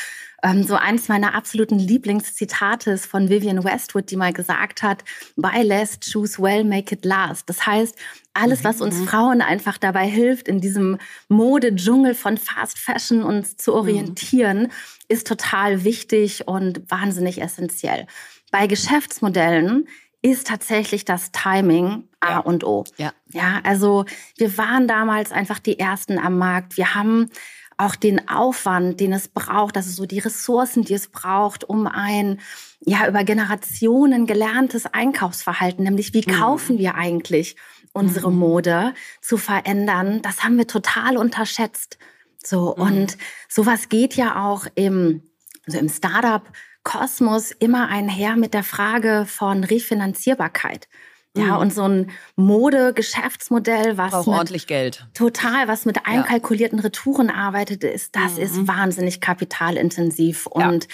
[0.64, 5.04] so eins meiner absoluten Lieblingszitate ist von Vivian Westwood, die mal gesagt hat,
[5.36, 7.50] buy less, choose well, make it last.
[7.50, 7.96] Das heißt,
[8.34, 9.08] alles, was uns mhm.
[9.08, 10.98] Frauen einfach dabei hilft, in diesem
[11.30, 13.78] Modedschungel von Fast Fashion uns zu mhm.
[13.78, 14.72] orientieren,
[15.08, 18.08] ist total wichtig und wahnsinnig essentiell.
[18.52, 19.88] Bei Geschäftsmodellen
[20.22, 22.40] ist tatsächlich das Timing A ja.
[22.40, 22.84] und O.
[22.98, 23.14] Ja.
[23.32, 24.06] ja, also
[24.38, 26.78] wir waren damals einfach die Ersten am Markt.
[26.78, 27.30] Wir haben
[27.78, 32.40] auch den Aufwand, den es braucht, also so die Ressourcen, die es braucht, um ein
[32.80, 36.32] ja über Generationen gelerntes Einkaufsverhalten, nämlich wie mhm.
[36.32, 37.56] kaufen wir eigentlich
[37.94, 38.38] unsere mhm.
[38.38, 41.98] Mode zu verändern, das haben wir total unterschätzt.
[42.44, 42.84] So mhm.
[42.84, 43.18] und
[43.50, 45.24] sowas geht ja auch im
[45.66, 46.44] also im Startup
[46.84, 50.88] Kosmos immer einher mit der Frage von Refinanzierbarkeit.
[51.38, 51.58] Ja, mhm.
[51.58, 55.06] und so ein Mode-Geschäftsmodell, was Braucht ordentlich Geld.
[55.14, 58.44] Total, was mit einkalkulierten Retouren arbeitet, ist, das mhm.
[58.44, 60.46] ist wahnsinnig kapitalintensiv.
[60.46, 60.88] Und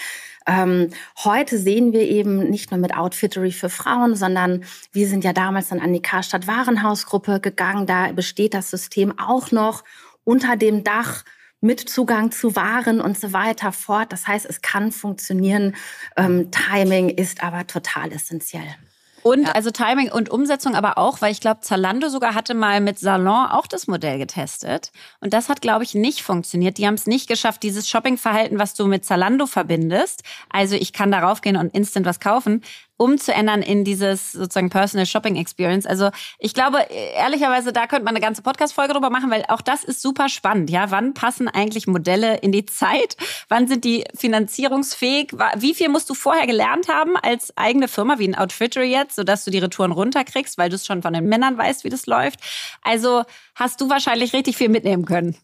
[0.46, 0.90] ähm,
[1.22, 5.68] heute sehen wir eben nicht nur mit Outfittery für Frauen, sondern wir sind ja damals
[5.68, 7.86] dann an die Karstadt Warenhausgruppe gegangen.
[7.86, 9.84] Da besteht das System auch noch
[10.24, 11.24] unter dem Dach
[11.60, 14.12] mit Zugang zu Waren und so weiter fort.
[14.12, 15.76] Das heißt, es kann funktionieren.
[16.16, 18.74] Ähm, Timing ist aber total essentiell.
[19.22, 19.52] Und ja.
[19.52, 23.46] also Timing und Umsetzung aber auch, weil ich glaube, Zalando sogar hatte mal mit Salon
[23.50, 24.90] auch das Modell getestet.
[25.20, 26.78] Und das hat, glaube ich, nicht funktioniert.
[26.78, 30.22] Die haben es nicht geschafft, dieses Shoppingverhalten, was du mit Zalando verbindest.
[30.50, 32.62] Also ich kann darauf gehen und instant was kaufen
[32.96, 35.86] umzuändern in dieses sozusagen Personal Shopping Experience.
[35.86, 36.78] Also ich glaube,
[37.16, 40.70] ehrlicherweise, da könnte man eine ganze Podcast-Folge drüber machen, weil auch das ist super spannend.
[40.70, 43.16] Ja, wann passen eigentlich Modelle in die Zeit?
[43.48, 45.32] Wann sind die finanzierungsfähig?
[45.56, 49.44] Wie viel musst du vorher gelernt haben als eigene Firma, wie ein Outfitter jetzt, sodass
[49.44, 52.40] du die Retouren runterkriegst, weil du es schon von den Männern weißt, wie das läuft?
[52.82, 53.24] Also
[53.54, 55.36] hast du wahrscheinlich richtig viel mitnehmen können.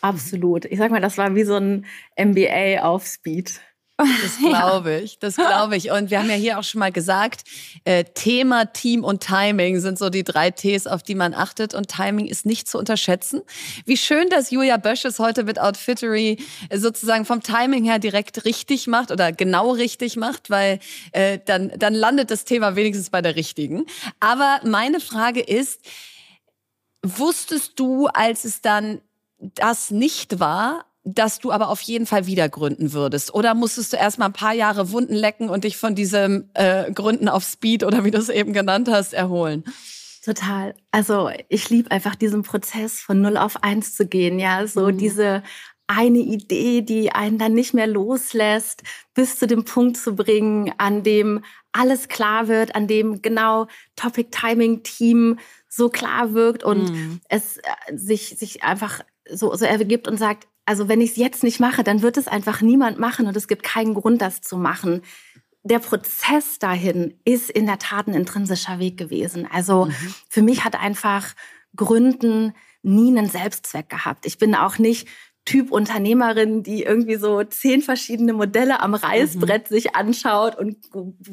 [0.00, 0.64] Absolut.
[0.64, 1.86] Ich sag mal, das war wie so ein
[2.18, 3.60] MBA auf Speed.
[3.96, 5.92] Das glaube ich, das glaube ich.
[5.92, 7.44] Und wir haben ja hier auch schon mal gesagt,
[7.84, 11.74] äh, Thema, Team und Timing sind so die drei Ts, auf die man achtet.
[11.74, 13.42] Und Timing ist nicht zu unterschätzen.
[13.86, 16.38] Wie schön, dass Julia Bösch es heute mit Outfittery
[16.72, 20.80] sozusagen vom Timing her direkt richtig macht oder genau richtig macht, weil
[21.12, 23.86] äh, dann, dann landet das Thema wenigstens bei der richtigen.
[24.18, 25.80] Aber meine Frage ist,
[27.04, 29.00] wusstest du, als es dann
[29.38, 33.34] das nicht war, dass du aber auf jeden Fall wieder gründen würdest?
[33.34, 36.90] Oder musstest du erst mal ein paar Jahre Wunden lecken und dich von diesem äh,
[36.92, 39.64] Gründen auf Speed oder wie du es eben genannt hast, erholen?
[40.24, 40.74] Total.
[40.90, 44.96] Also ich liebe einfach diesen Prozess von null auf eins zu gehen, ja, so mhm.
[44.96, 45.42] diese
[45.86, 51.02] eine Idee, die einen dann nicht mehr loslässt, bis zu dem Punkt zu bringen, an
[51.02, 55.38] dem alles klar wird, an dem genau Topic Timing Team
[55.68, 57.20] so klar wirkt und mhm.
[57.28, 57.62] es äh,
[57.94, 61.84] sich, sich einfach so, so ergibt und sagt, also wenn ich es jetzt nicht mache,
[61.84, 65.02] dann wird es einfach niemand machen und es gibt keinen Grund, das zu machen.
[65.62, 69.48] Der Prozess dahin ist in der Tat ein intrinsischer Weg gewesen.
[69.50, 70.14] Also mhm.
[70.28, 71.34] für mich hat einfach
[71.76, 74.26] Gründen nie einen Selbstzweck gehabt.
[74.26, 75.08] Ich bin auch nicht
[75.44, 79.74] Typ Unternehmerin, die irgendwie so zehn verschiedene Modelle am Reißbrett mhm.
[79.74, 80.78] sich anschaut und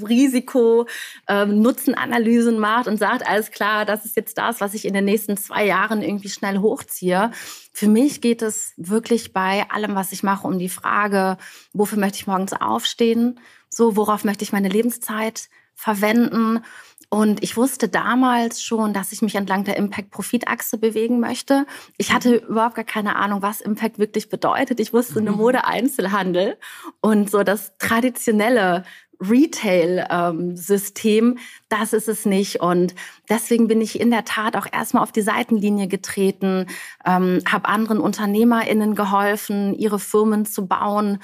[0.06, 5.06] Risiko-Nutzen-Analysen ähm, macht und sagt, alles klar, das ist jetzt das, was ich in den
[5.06, 7.32] nächsten zwei Jahren irgendwie schnell hochziehe.
[7.72, 11.38] Für mich geht es wirklich bei allem, was ich mache, um die Frage,
[11.72, 13.40] wofür möchte ich morgens aufstehen?
[13.70, 16.66] So, worauf möchte ich meine Lebenszeit verwenden?
[17.14, 21.66] Und ich wusste damals schon, dass ich mich entlang der Impact-Profit-Achse bewegen möchte.
[21.98, 22.48] Ich hatte mhm.
[22.48, 24.80] überhaupt gar keine Ahnung, was Impact wirklich bedeutet.
[24.80, 25.38] Ich wusste eine mhm.
[25.38, 26.58] Mode-Einzelhandel
[27.02, 28.86] und so das traditionelle
[29.22, 32.62] Retail-System, das ist es nicht.
[32.62, 32.96] Und
[33.30, 36.68] deswegen bin ich in der Tat auch erstmal auf die Seitenlinie getreten,
[37.06, 41.20] ähm, habe anderen UnternehmerInnen geholfen, ihre Firmen zu bauen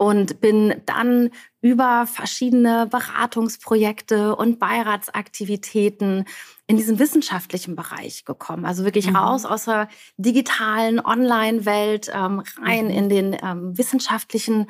[0.00, 1.28] und bin dann
[1.60, 6.24] über verschiedene Beratungsprojekte und Beiratsaktivitäten
[6.66, 8.64] in diesen wissenschaftlichen Bereich gekommen.
[8.64, 9.16] Also wirklich mhm.
[9.16, 12.90] raus aus der digitalen Online-Welt, ähm, rein mhm.
[12.90, 14.68] in den ähm, wissenschaftlichen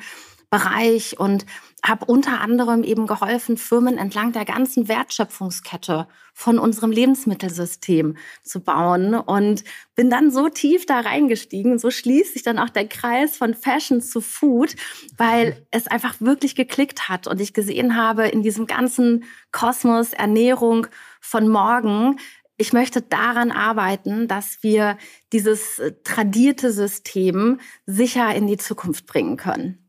[0.51, 1.45] Bereich und
[1.83, 9.15] habe unter anderem eben geholfen, Firmen entlang der ganzen Wertschöpfungskette von unserem Lebensmittelsystem zu bauen
[9.15, 9.63] und
[9.95, 11.79] bin dann so tief da reingestiegen.
[11.79, 14.75] So schließt sich dann auch der Kreis von Fashion zu Food,
[15.17, 20.87] weil es einfach wirklich geklickt hat und ich gesehen habe in diesem ganzen Kosmos Ernährung
[21.21, 22.19] von morgen,
[22.57, 24.97] ich möchte daran arbeiten, dass wir
[25.33, 29.80] dieses tradierte System sicher in die Zukunft bringen können.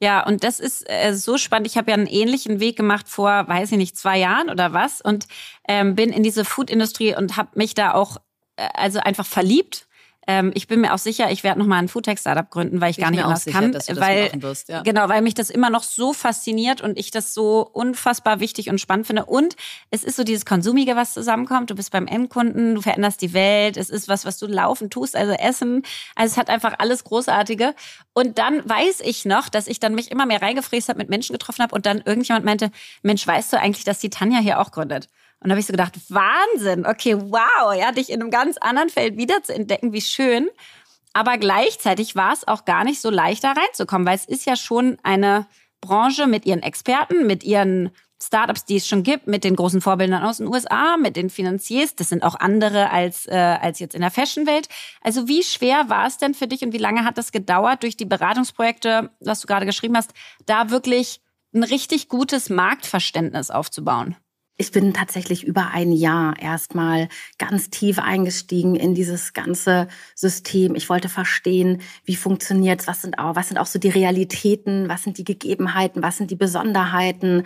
[0.00, 1.66] Ja, und das ist äh, so spannend.
[1.66, 5.00] Ich habe ja einen ähnlichen Weg gemacht vor, weiß ich nicht, zwei Jahren oder was
[5.00, 5.26] und
[5.68, 8.18] ähm, bin in diese Food-Industrie und habe mich da auch
[8.56, 9.87] äh, also einfach verliebt
[10.30, 13.02] ähm, ich bin mir auch sicher, ich werde nochmal ein Foodtech-Startup gründen, weil ich, ich
[13.02, 13.72] gar nicht anders sicher, kann.
[13.96, 14.82] weil, wirst, ja.
[14.82, 18.78] Genau, weil mich das immer noch so fasziniert und ich das so unfassbar wichtig und
[18.78, 19.24] spannend finde.
[19.24, 19.56] Und
[19.90, 21.70] es ist so dieses Konsumige, was zusammenkommt.
[21.70, 23.78] Du bist beim Endkunden, du veränderst die Welt.
[23.78, 25.82] Es ist was, was du laufen tust, also Essen.
[26.14, 27.74] Also es hat einfach alles Großartige.
[28.12, 31.32] Und dann weiß ich noch, dass ich dann mich immer mehr reingefräst habe, mit Menschen
[31.32, 32.70] getroffen habe und dann irgendjemand meinte,
[33.02, 35.08] Mensch, weißt du eigentlich, dass die Tanja hier auch gründet?
[35.40, 38.88] Und da habe ich so gedacht, Wahnsinn, okay, wow, ja, dich in einem ganz anderen
[38.88, 40.48] Feld wiederzuentdecken, wie schön.
[41.12, 44.56] Aber gleichzeitig war es auch gar nicht so leicht, da reinzukommen, weil es ist ja
[44.56, 45.46] schon eine
[45.80, 50.24] Branche mit ihren Experten, mit ihren Startups, die es schon gibt, mit den großen Vorbildern
[50.24, 51.94] aus den USA, mit den Finanziers.
[51.94, 54.68] Das sind auch andere als, äh, als jetzt in der Fashion-Welt.
[55.02, 57.96] Also wie schwer war es denn für dich und wie lange hat das gedauert, durch
[57.96, 60.12] die Beratungsprojekte, was du gerade geschrieben hast,
[60.46, 61.20] da wirklich
[61.54, 64.16] ein richtig gutes Marktverständnis aufzubauen?
[64.60, 70.74] Ich bin tatsächlich über ein Jahr erstmal ganz tief eingestiegen in dieses ganze System.
[70.74, 75.04] Ich wollte verstehen, wie funktioniert's, was sind auch, was sind auch so die Realitäten, was
[75.04, 77.44] sind die Gegebenheiten, was sind die Besonderheiten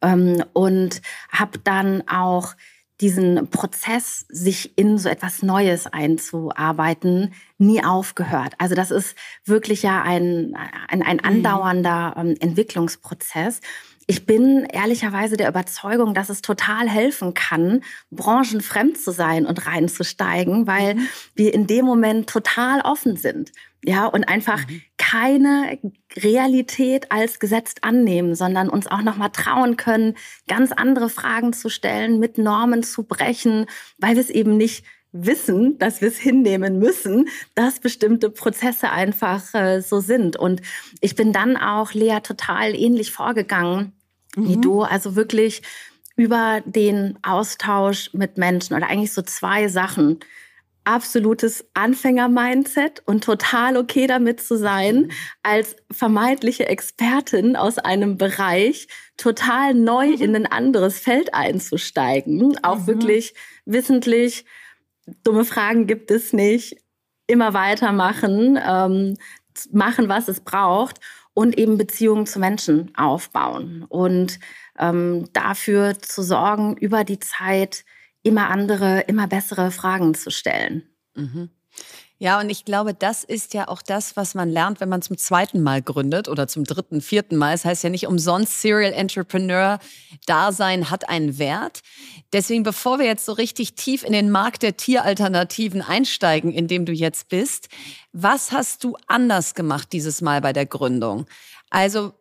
[0.00, 2.54] ähm, und habe dann auch
[3.00, 8.54] diesen Prozess, sich in so etwas Neues einzuarbeiten, nie aufgehört.
[8.58, 10.56] Also das ist wirklich ja ein,
[10.88, 11.24] ein, ein mhm.
[11.24, 13.60] andauernder ähm, Entwicklungsprozess
[14.06, 20.66] ich bin ehrlicherweise der Überzeugung, dass es total helfen kann, branchenfremd zu sein und reinzusteigen,
[20.66, 21.08] weil mhm.
[21.34, 23.52] wir in dem Moment total offen sind.
[23.86, 24.82] Ja, und einfach mhm.
[24.96, 25.78] keine
[26.16, 30.16] Realität als gesetzt annehmen, sondern uns auch nochmal trauen können,
[30.48, 33.66] ganz andere Fragen zu stellen, mit Normen zu brechen,
[33.98, 34.84] weil wir es eben nicht
[35.14, 40.36] wissen, dass wir es hinnehmen müssen, dass bestimmte Prozesse einfach äh, so sind.
[40.36, 40.60] Und
[41.00, 43.92] ich bin dann auch Lea total ähnlich vorgegangen
[44.34, 44.48] mhm.
[44.48, 44.82] wie du.
[44.82, 45.62] Also wirklich
[46.16, 50.18] über den Austausch mit Menschen oder eigentlich so zwei Sachen.
[50.84, 55.10] absolutes Anfänger-Mindset und total okay damit zu sein,
[55.42, 60.22] als vermeintliche Expertin aus einem Bereich total neu mhm.
[60.22, 62.58] in ein anderes Feld einzusteigen.
[62.62, 62.86] Auch mhm.
[62.86, 64.44] wirklich wissentlich,
[65.22, 66.76] dumme Fragen gibt es nicht,
[67.26, 69.16] immer weitermachen, ähm,
[69.72, 71.00] machen, was es braucht
[71.32, 74.38] und eben Beziehungen zu Menschen aufbauen und
[74.78, 77.84] ähm, dafür zu sorgen, über die Zeit
[78.22, 80.88] immer andere, immer bessere Fragen zu stellen.
[81.14, 81.50] Mhm.
[82.24, 85.18] Ja, und ich glaube, das ist ja auch das, was man lernt, wenn man zum
[85.18, 87.52] zweiten Mal gründet oder zum dritten, vierten Mal.
[87.52, 89.78] Es das heißt ja nicht umsonst, Serial Entrepreneur
[90.24, 91.82] Dasein hat einen Wert.
[92.32, 96.86] Deswegen, bevor wir jetzt so richtig tief in den Markt der Tieralternativen einsteigen, in dem
[96.86, 97.68] du jetzt bist,
[98.14, 101.26] was hast du anders gemacht dieses Mal bei der Gründung?
[101.68, 102.14] Also,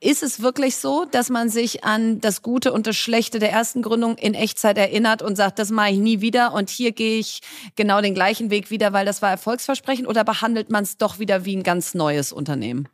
[0.00, 3.82] ist es wirklich so, dass man sich an das Gute und das Schlechte der ersten
[3.82, 7.40] Gründung in Echtzeit erinnert und sagt, das mache ich nie wieder und hier gehe ich
[7.74, 11.44] genau den gleichen Weg wieder, weil das war erfolgsversprechend oder behandelt man es doch wieder
[11.44, 12.88] wie ein ganz neues Unternehmen?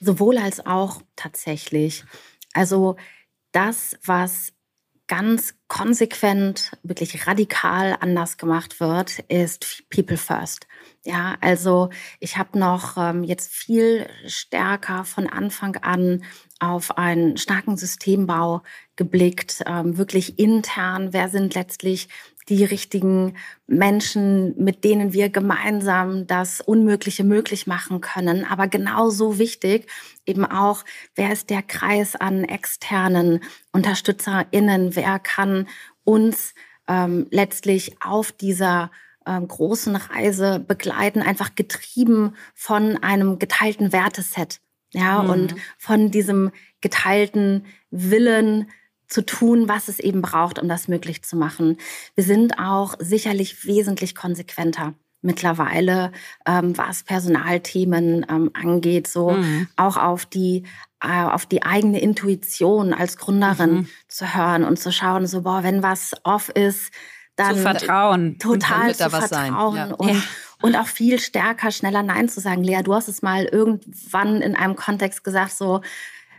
[0.00, 2.04] Sowohl als auch tatsächlich.
[2.54, 2.96] Also
[3.52, 4.52] das, was
[5.08, 10.66] ganz konsequent, wirklich radikal anders gemacht wird, ist People First.
[11.04, 16.24] Ja, also ich habe noch ähm, jetzt viel stärker von Anfang an
[16.60, 18.62] auf einen starken Systembau
[18.96, 22.08] geblickt, ähm, wirklich intern, wer sind letztlich
[22.48, 23.34] die richtigen
[23.66, 28.44] Menschen, mit denen wir gemeinsam das Unmögliche möglich machen können.
[28.44, 29.88] Aber genauso wichtig
[30.26, 33.40] eben auch, wer ist der Kreis an externen
[33.72, 35.68] UnterstützerInnen, wer kann
[36.04, 36.54] uns
[36.88, 38.90] ähm, letztlich auf dieser
[39.26, 44.60] ähm, großen Reise begleiten, einfach getrieben von einem geteilten Werteset.
[44.94, 45.30] Ja, mhm.
[45.30, 46.50] und von diesem
[46.82, 48.68] geteilten Willen
[49.12, 51.76] zu tun, was es eben braucht, um das möglich zu machen.
[52.14, 56.10] Wir sind auch sicherlich wesentlich konsequenter mittlerweile,
[56.46, 59.68] ähm, was Personalthemen ähm, angeht, so mhm.
[59.76, 60.64] auch auf die
[61.00, 63.88] äh, auf die eigene Intuition als Gründerin mhm.
[64.08, 66.92] zu hören und zu schauen, so boah, wenn was off ist,
[67.36, 68.38] dann zu vertrauen.
[68.38, 69.94] Total zu vertrauen ja.
[69.94, 70.22] und, ja.
[70.60, 72.64] und auch viel stärker, schneller Nein zu sagen.
[72.64, 75.82] Lea, du hast es mal irgendwann in einem Kontext gesagt, so,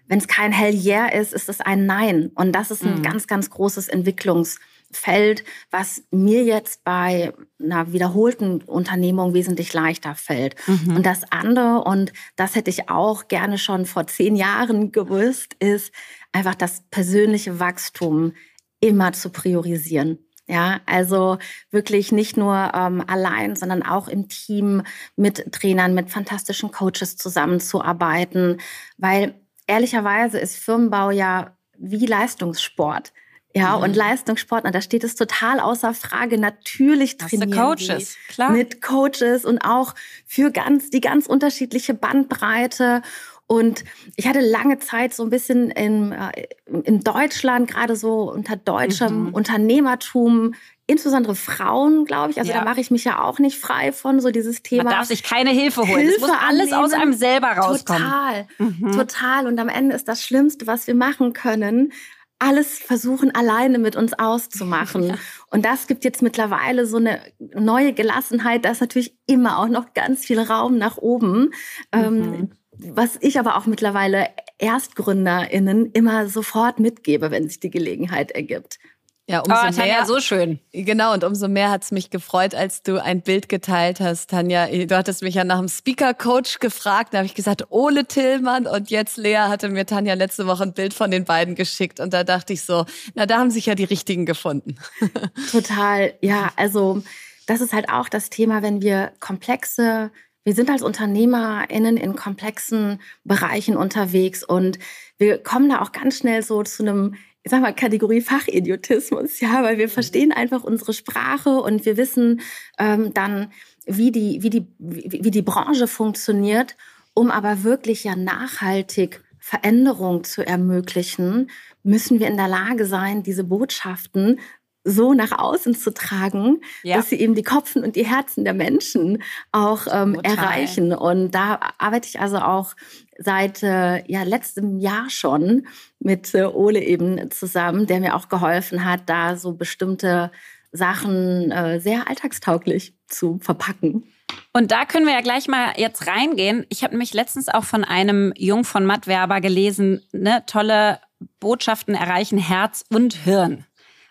[0.07, 2.31] wenn es kein Hell yeah ist, ist es ein Nein.
[2.35, 3.03] Und das ist ein mhm.
[3.03, 10.55] ganz, ganz großes Entwicklungsfeld, was mir jetzt bei einer wiederholten Unternehmung wesentlich leichter fällt.
[10.67, 10.97] Mhm.
[10.97, 15.91] Und das andere, und das hätte ich auch gerne schon vor zehn Jahren gewusst, ist
[16.31, 18.33] einfach das persönliche Wachstum
[18.79, 20.19] immer zu priorisieren.
[20.45, 21.37] Ja, also
[21.71, 24.83] wirklich nicht nur ähm, allein, sondern auch im Team
[25.15, 28.59] mit Trainern, mit fantastischen Coaches zusammenzuarbeiten,
[28.97, 29.35] weil
[29.67, 33.13] ehrlicherweise ist Firmenbau ja wie Leistungssport.
[33.55, 33.83] Ja, mhm.
[33.83, 36.39] und Leistungssport, da steht es total außer Frage.
[36.39, 38.49] Natürlich trainieren Coaches, klar.
[38.49, 39.93] mit Coaches und auch
[40.25, 43.03] für ganz die ganz unterschiedliche Bandbreite.
[43.45, 43.83] Und
[44.15, 46.47] ich hatte lange Zeit so ein bisschen in, äh,
[46.83, 49.33] in Deutschland, gerade so unter deutschem mhm.
[49.33, 50.55] Unternehmertum,
[50.93, 52.39] insbesondere Frauen, glaube ich.
[52.39, 52.59] Also ja.
[52.59, 54.83] da mache ich mich ja auch nicht frei von, so dieses Thema.
[54.85, 56.07] Man darf sich keine Hilfe holen.
[56.07, 56.85] Hilfe das muss alles annehmen.
[56.85, 58.03] aus einem selber rauskommen.
[58.03, 58.91] Total, mhm.
[58.93, 59.47] total.
[59.47, 61.91] Und am Ende ist das Schlimmste, was wir machen können,
[62.39, 65.03] alles versuchen, alleine mit uns auszumachen.
[65.13, 65.15] Ja.
[65.49, 68.63] Und das gibt jetzt mittlerweile so eine neue Gelassenheit.
[68.65, 71.51] Da ist natürlich immer auch noch ganz viel Raum nach oben.
[71.91, 72.33] Ähm, mhm.
[72.33, 72.49] Ähm,
[72.95, 74.27] was ich aber auch mittlerweile
[74.57, 78.79] ErstgründerInnen immer sofort mitgebe, wenn sich die Gelegenheit ergibt.
[79.25, 80.05] Ja, umso oh, Tanja, mehr.
[80.05, 80.59] so schön.
[80.73, 84.67] Genau, und umso mehr hat es mich gefreut, als du ein Bild geteilt hast, Tanja.
[84.67, 87.13] Du hattest mich ja nach dem Speaker-Coach gefragt.
[87.13, 88.67] Da habe ich gesagt, Ole Tillmann.
[88.67, 92.01] Und jetzt, Lea, hatte mir Tanja letzte Woche ein Bild von den beiden geschickt.
[92.01, 94.75] Und da dachte ich so, na, da haben sich ja die Richtigen gefunden.
[95.51, 96.51] Total, ja.
[96.57, 97.01] Also,
[97.47, 100.11] das ist halt auch das Thema, wenn wir komplexe
[100.45, 104.77] wir sind als UnternehmerInnen in komplexen Bereichen unterwegs und
[105.17, 109.63] wir kommen da auch ganz schnell so zu einem, ich sag mal, Kategorie Fachidiotismus, ja,
[109.63, 112.41] weil wir verstehen einfach unsere Sprache und wir wissen
[112.79, 113.51] ähm, dann,
[113.85, 116.77] wie die, wie, die, wie, wie die Branche funktioniert,
[117.13, 121.51] um aber wirklich ja nachhaltig Veränderung zu ermöglichen,
[121.83, 124.39] müssen wir in der Lage sein, diese Botschaften
[124.83, 126.97] so nach außen zu tragen, ja.
[126.97, 130.93] dass sie eben die Kopfen und die Herzen der Menschen auch ähm, erreichen.
[130.93, 132.75] Und da arbeite ich also auch
[133.17, 135.67] seit äh, ja, letztem Jahr schon
[135.99, 140.31] mit äh, Ole eben zusammen, der mir auch geholfen hat, da so bestimmte
[140.71, 144.03] Sachen äh, sehr alltagstauglich zu verpacken.
[144.51, 146.65] Und da können wir ja gleich mal jetzt reingehen.
[146.69, 150.99] Ich habe nämlich letztens auch von einem Jung von Mattwerber gelesen, ne, tolle
[151.39, 153.65] Botschaften erreichen Herz und Hirn.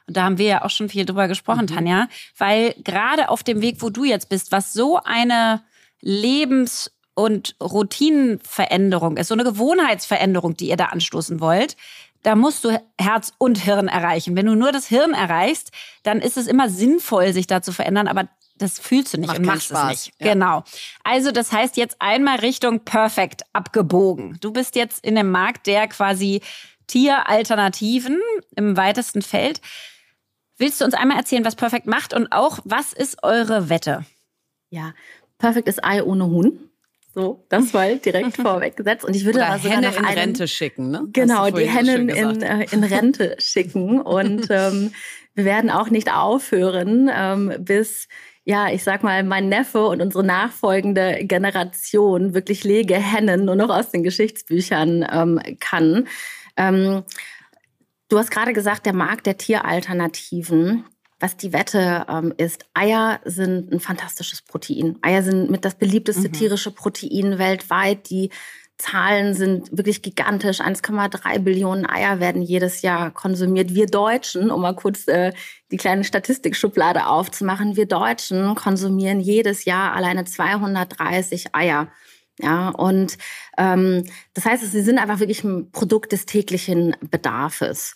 [0.06, 1.74] Und da haben wir ja auch schon viel drüber gesprochen, mhm.
[1.74, 5.62] Tanja, weil gerade auf dem Weg, wo du jetzt bist, was so eine
[6.00, 11.76] Lebens- und Routinenveränderung ist, so eine Gewohnheitsveränderung, die ihr da anstoßen wollt,
[12.22, 14.36] da musst du Herz und Hirn erreichen.
[14.36, 18.08] Wenn du nur das Hirn erreichst, dann ist es immer sinnvoll, sich da zu verändern,
[18.08, 19.92] aber das fühlst du nicht Macht und machst Spaß.
[19.92, 20.20] es nicht.
[20.20, 20.32] Ja.
[20.32, 20.64] Genau.
[21.02, 24.38] Also das heißt jetzt einmal Richtung Perfect abgebogen.
[24.40, 26.42] Du bist jetzt in dem Markt der quasi
[26.86, 28.20] Tieralternativen
[28.56, 29.60] im weitesten Feld.
[30.58, 34.04] Willst du uns einmal erzählen, was Perfect macht und auch was ist eure Wette?
[34.70, 34.94] Ja,
[35.38, 36.70] Perfect ist Ei ohne Huhn.
[37.14, 39.04] So, das mal direkt vorweg gesetzt.
[39.04, 41.08] Und ich würde Oder sogar Henne noch in einen, Rente schicken, ne?
[41.12, 44.00] Genau, die Hennen in, äh, in Rente schicken.
[44.00, 44.92] Und ähm,
[45.34, 48.08] wir werden auch nicht aufhören, ähm, bis
[48.44, 53.90] ja, ich sag mal, mein Neffe und unsere nachfolgende Generation wirklich Legehennen nur noch aus
[53.90, 56.08] den Geschichtsbüchern ähm, kann.
[56.56, 57.04] Ähm,
[58.12, 60.84] du hast gerade gesagt, der Markt der Tieralternativen.
[61.18, 64.98] Was die Wette ähm, ist, Eier sind ein fantastisches Protein.
[65.02, 66.32] Eier sind mit das beliebteste mhm.
[66.32, 68.10] tierische Protein weltweit.
[68.10, 68.30] Die
[68.76, 70.60] Zahlen sind wirklich gigantisch.
[70.60, 73.72] 1,3 Billionen Eier werden jedes Jahr konsumiert.
[73.72, 75.32] Wir Deutschen, um mal kurz äh,
[75.70, 81.88] die kleine Statistikschublade aufzumachen, wir Deutschen konsumieren jedes Jahr alleine 230 Eier.
[82.42, 83.18] Ja, und
[83.56, 87.94] ähm, das heißt, sie sind einfach wirklich ein Produkt des täglichen Bedarfes.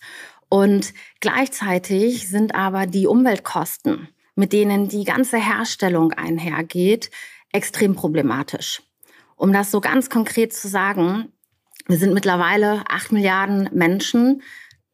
[0.49, 7.11] Und gleichzeitig sind aber die Umweltkosten, mit denen die ganze Herstellung einhergeht,
[7.51, 8.81] extrem problematisch.
[9.35, 11.33] Um das so ganz konkret zu sagen,
[11.87, 14.41] wir sind mittlerweile acht Milliarden Menschen.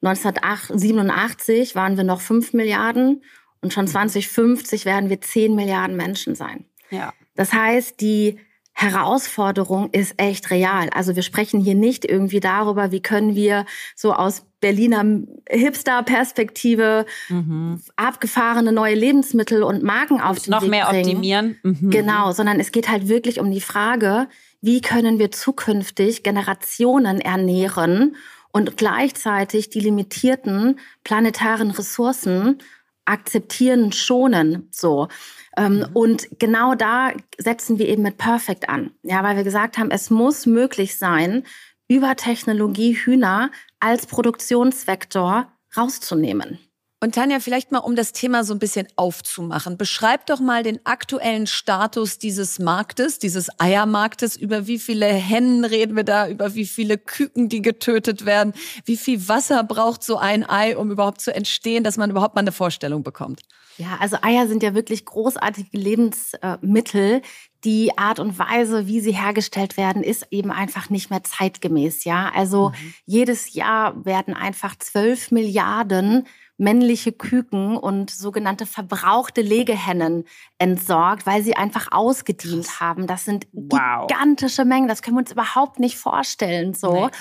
[0.01, 3.23] 1987 waren wir noch fünf Milliarden
[3.61, 6.65] und schon 2050 werden wir zehn Milliarden Menschen sein.
[6.89, 7.13] Ja.
[7.35, 8.39] Das heißt, die
[8.73, 10.89] Herausforderung ist echt real.
[10.93, 15.05] Also wir sprechen hier nicht irgendwie darüber, wie können wir so aus Berliner
[15.49, 17.81] Hipster-Perspektive mhm.
[17.95, 21.05] abgefahrene neue Lebensmittel und Marken auf den noch Weg mehr bringen.
[21.05, 21.57] optimieren.
[21.63, 21.89] Mhm.
[21.91, 24.27] Genau, sondern es geht halt wirklich um die Frage,
[24.61, 28.15] wie können wir zukünftig Generationen ernähren
[28.51, 32.59] und gleichzeitig die limitierten planetaren Ressourcen
[33.05, 35.09] akzeptieren, schonen, so.
[35.57, 35.89] Ähm, mhm.
[35.93, 38.91] Und genau da setzen wir eben mit Perfect an.
[39.03, 41.43] Ja, weil wir gesagt haben, es muss möglich sein,
[41.87, 46.59] über Technologie Hühner als Produktionsvektor rauszunehmen.
[47.03, 49.75] Und Tanja, vielleicht mal, um das Thema so ein bisschen aufzumachen.
[49.75, 54.37] Beschreib doch mal den aktuellen Status dieses Marktes, dieses Eiermarktes.
[54.37, 56.29] Über wie viele Hennen reden wir da?
[56.29, 58.53] Über wie viele Küken, die getötet werden?
[58.85, 62.39] Wie viel Wasser braucht so ein Ei, um überhaupt zu entstehen, dass man überhaupt mal
[62.39, 63.41] eine Vorstellung bekommt?
[63.77, 67.21] Ja, also Eier sind ja wirklich großartige Lebensmittel.
[67.63, 72.03] Die Art und Weise, wie sie hergestellt werden, ist eben einfach nicht mehr zeitgemäß.
[72.03, 72.93] Ja, also mhm.
[73.05, 76.25] jedes Jahr werden einfach zwölf Milliarden
[76.57, 80.25] männliche Küken und sogenannte verbrauchte Legehennen
[80.59, 82.79] entsorgt, weil sie einfach ausgedient Krass.
[82.79, 83.07] haben.
[83.07, 84.07] Das sind wow.
[84.07, 84.87] gigantische Mengen.
[84.87, 86.73] Das können wir uns überhaupt nicht vorstellen.
[86.73, 87.05] So.
[87.05, 87.11] Nee.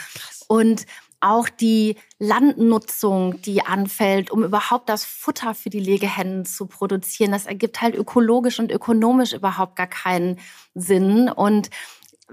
[0.48, 0.86] Und
[1.22, 7.32] auch die Landnutzung, die anfällt, um überhaupt das Futter für die Legehennen zu produzieren.
[7.32, 10.38] Das ergibt halt ökologisch und ökonomisch überhaupt gar keinen
[10.74, 11.28] Sinn.
[11.28, 11.70] Und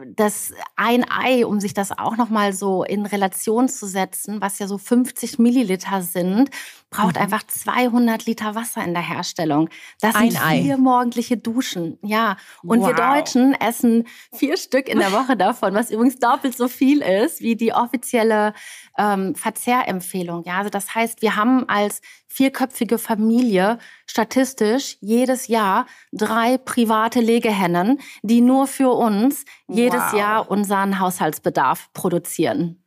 [0.07, 4.59] das ein Ei, um sich das auch noch mal so in Relation zu setzen, was
[4.59, 6.49] ja so 50 Milliliter sind,
[6.89, 7.21] braucht mhm.
[7.23, 9.69] einfach 200 Liter Wasser in der Herstellung.
[10.01, 10.77] Das ein sind vier Ei.
[10.77, 11.97] morgendliche Duschen.
[12.01, 12.37] Ja.
[12.63, 12.87] Und wow.
[12.87, 17.41] wir Deutschen essen vier Stück in der Woche davon, was übrigens doppelt so viel ist
[17.41, 18.53] wie die offizielle
[18.97, 20.43] ähm, Verzehrempfehlung.
[20.45, 27.99] Ja, also das heißt, wir haben als vierköpfige Familie statistisch jedes Jahr drei private Legehennen,
[28.21, 29.45] die nur für uns
[29.89, 30.19] jedes wow.
[30.19, 32.81] Jahr unseren Haushaltsbedarf produzieren.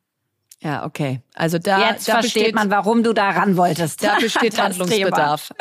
[0.61, 1.21] Ja, okay.
[1.35, 4.03] Also da, Jetzt da versteht besteht, man, warum du da ran wolltest.
[4.03, 5.53] Da besteht Handlungsbedarf.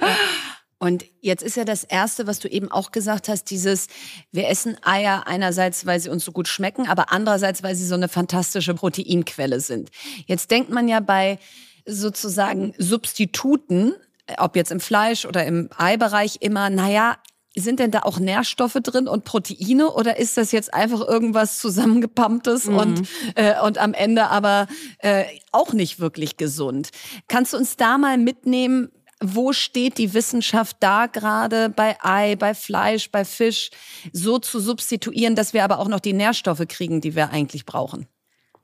[0.77, 3.87] Und jetzt ist ja das Erste, was du eben auch gesagt hast, dieses,
[4.31, 7.95] wir essen Eier einerseits, weil sie uns so gut schmecken, aber andererseits, weil sie so
[7.95, 9.91] eine fantastische Proteinquelle sind.
[10.25, 11.39] Jetzt denkt man ja bei
[11.85, 13.93] sozusagen Substituten,
[14.37, 17.17] ob jetzt im Fleisch oder im Eibereich immer, naja,
[17.55, 22.67] sind denn da auch Nährstoffe drin und Proteine oder ist das jetzt einfach irgendwas zusammengepumptes
[22.67, 22.77] mhm.
[22.77, 24.67] und, äh, und am Ende aber
[24.99, 26.91] äh, auch nicht wirklich gesund?
[27.27, 28.89] Kannst du uns da mal mitnehmen,
[29.21, 33.69] wo steht die Wissenschaft da gerade bei Ei, bei Fleisch, bei Fisch
[34.11, 38.07] so zu substituieren, dass wir aber auch noch die Nährstoffe kriegen, die wir eigentlich brauchen?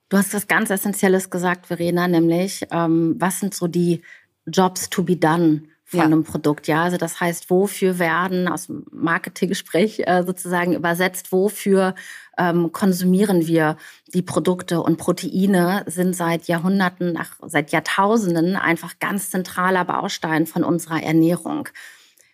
[0.10, 4.02] Du hast was ganz Essentielles gesagt, Verena, nämlich ähm, was sind so die
[4.46, 6.06] Jobs to be done von ja.
[6.06, 6.68] einem Produkt.
[6.68, 11.96] Ja, also das heißt, wofür werden aus dem Marketinggespräch äh, sozusagen übersetzt, wofür
[12.38, 13.78] ähm, konsumieren wir
[14.14, 20.66] die Produkte und Proteine sind seit Jahrhunderten, ach, seit Jahrtausenden einfach ganz zentraler Baustein von
[20.66, 21.70] unserer Ernährung.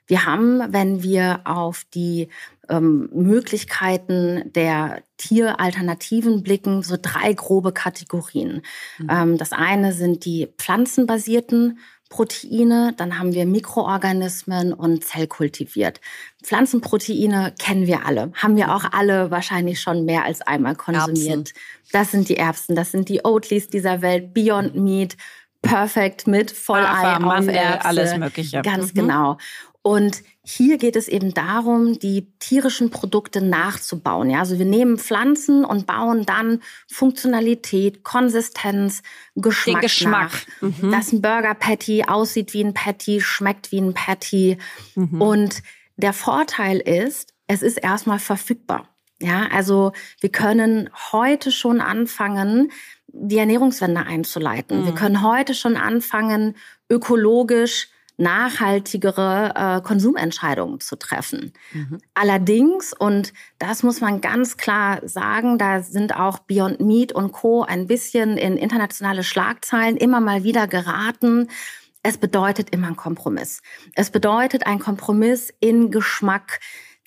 [0.08, 2.30] Wir haben, wenn wir auf die
[2.70, 8.64] ähm, Möglichkeiten der Tieralternativen blicken, so drei grobe Kategorien.
[8.98, 9.08] Mhm.
[9.10, 11.78] Ähm, das eine sind die pflanzenbasierten
[12.14, 16.00] Proteine, dann haben wir Mikroorganismen und zellkultiviert.
[16.44, 21.50] Pflanzenproteine kennen wir alle, haben wir auch alle wahrscheinlich schon mehr als einmal konsumiert.
[21.50, 21.54] Erbsen.
[21.92, 25.18] Das sind die Erbsen, das sind die Oatleys dieser Welt, Beyond Meat,
[25.64, 28.62] Perfect mit Vollei, Erbse, alles Mögliche.
[28.62, 29.00] Ganz mhm.
[29.00, 29.38] genau.
[29.84, 34.30] Und hier geht es eben darum, die tierischen Produkte nachzubauen.
[34.30, 39.04] Ja, also wir nehmen Pflanzen und bauen dann Funktionalität, Konsistenz,
[39.36, 40.32] Geschmack, Den Geschmack.
[40.62, 40.70] nach.
[40.82, 40.92] Mhm.
[40.92, 44.58] Dass ein Burger Patty aussieht wie ein Patty, schmeckt wie ein Patty.
[44.96, 45.22] Mhm.
[45.22, 45.64] Und
[45.98, 48.88] der Vorteil ist, es ist erstmal verfügbar.
[49.20, 52.72] Ja, also wir können heute schon anfangen,
[53.08, 54.82] die Ernährungswende einzuleiten.
[54.82, 54.86] Mhm.
[54.86, 56.56] Wir können heute schon anfangen,
[56.90, 61.54] ökologisch nachhaltigere äh, Konsumentscheidungen zu treffen.
[61.72, 62.00] Mhm.
[62.14, 67.64] Allerdings, und das muss man ganz klar sagen, da sind auch Beyond Meat und Co.
[67.64, 71.50] ein bisschen in internationale Schlagzeilen immer mal wieder geraten.
[72.04, 73.62] Es bedeutet immer ein Kompromiss.
[73.96, 76.60] Es bedeutet ein Kompromiss in Geschmack.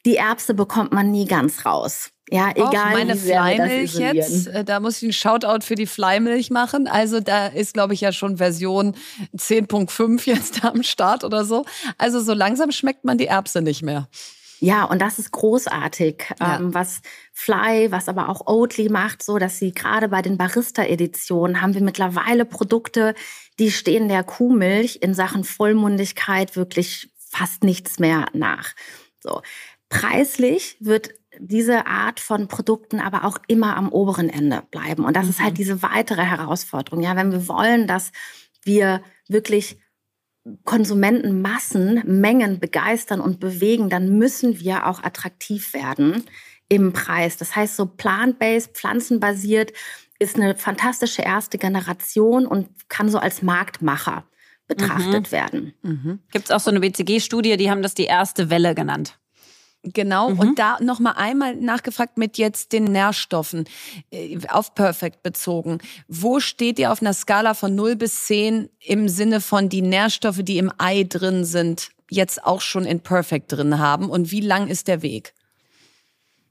[0.05, 2.11] Die Erbse bekommt man nie ganz raus.
[2.29, 2.67] Ja, egal.
[2.67, 6.51] Auch meine wie sehr Fleimilch jetzt, äh, da muss ich einen Shoutout für die Fleimilch
[6.51, 6.89] machen.
[6.89, 8.97] Also da ist, glaube ich, ja schon Version
[9.37, 11.65] 10.5 jetzt am Start oder so.
[11.99, 14.09] Also so langsam schmeckt man die Erbse nicht mehr.
[14.59, 16.57] Ja, und das ist großartig, ja.
[16.57, 17.01] ähm, was
[17.33, 21.83] Fly, was aber auch Oatly macht, so dass sie gerade bei den Barista-Editionen haben wir
[21.83, 23.15] mittlerweile Produkte,
[23.59, 28.73] die stehen der Kuhmilch in Sachen Vollmundigkeit wirklich fast nichts mehr nach.
[29.21, 29.43] So.
[29.89, 35.05] Preislich wird diese Art von Produkten aber auch immer am oberen Ende bleiben.
[35.05, 35.31] Und das mhm.
[35.31, 35.57] ist halt mhm.
[35.57, 37.01] diese weitere Herausforderung.
[37.03, 38.13] Ja, wenn wir wollen, dass
[38.63, 39.79] wir wirklich
[40.65, 46.25] Konsumentenmassen, Mengen begeistern und bewegen, dann müssen wir auch attraktiv werden
[46.69, 47.37] im Preis.
[47.37, 49.73] Das heißt, so plant-based, pflanzenbasiert
[50.19, 54.25] ist eine fantastische erste Generation und kann so als Marktmacher
[54.67, 55.33] betrachtet mhm.
[55.33, 55.75] werden.
[55.83, 56.19] Mhm.
[56.33, 59.19] Gibt es auch so eine BCG-Studie, die haben das die erste Welle genannt.
[59.93, 60.31] Genau.
[60.31, 60.39] Mhm.
[60.39, 63.65] Und da noch mal einmal nachgefragt mit jetzt den Nährstoffen
[64.11, 65.79] äh, auf Perfect bezogen.
[66.09, 70.41] Wo steht ihr auf einer Skala von 0 bis 10 im Sinne von die Nährstoffe,
[70.43, 74.11] die im Ei drin sind, jetzt auch schon in Perfect drin haben?
[74.11, 75.35] Und wie lang ist der Weg?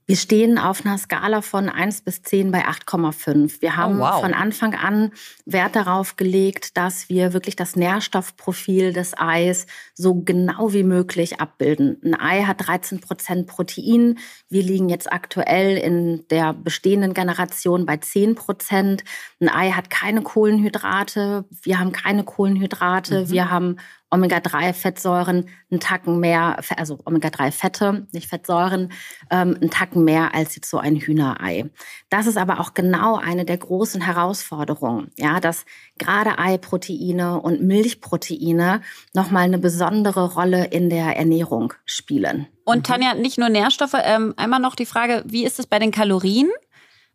[0.08, 3.60] Wir stehen auf einer Skala von 1 bis 10 bei 8,5.
[3.62, 4.22] Wir haben oh, wow.
[4.22, 5.12] von Anfang an
[5.46, 11.98] Wert darauf gelegt, dass wir wirklich das Nährstoffprofil des Eis so genau wie möglich abbilden.
[12.04, 14.20] Ein Ei hat 13 Prozent Protein.
[14.48, 19.04] Wir liegen jetzt aktuell in der bestehenden Generation bei 10 Prozent.
[19.40, 21.46] Ein Ei hat keine Kohlenhydrate.
[21.64, 23.22] Wir haben keine Kohlenhydrate.
[23.22, 23.30] Mhm.
[23.32, 23.78] Wir haben
[24.12, 28.92] Omega-3-Fettsäuren einen Tacken mehr, also Omega-3-Fette, nicht Fettsäuren,
[29.32, 31.70] ähm, einen Tacken mehr als jetzt so ein Hühnerei.
[32.10, 35.66] Das ist aber auch genau eine der großen Herausforderungen, ja, dass
[35.98, 38.82] gerade Eiproteine und Milchproteine
[39.14, 42.48] nochmal eine besondere Rolle in der Ernährung spielen.
[42.64, 42.84] Und mhm.
[42.84, 46.50] Tanja, nicht nur Nährstoffe, ähm, einmal noch die Frage, wie ist es bei den Kalorien?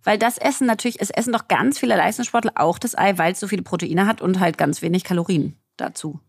[0.03, 3.41] Weil das Essen natürlich, es essen doch ganz viele Leistungssportler auch das Ei, weil es
[3.41, 6.21] so viele Proteine hat und halt ganz wenig Kalorien dazu.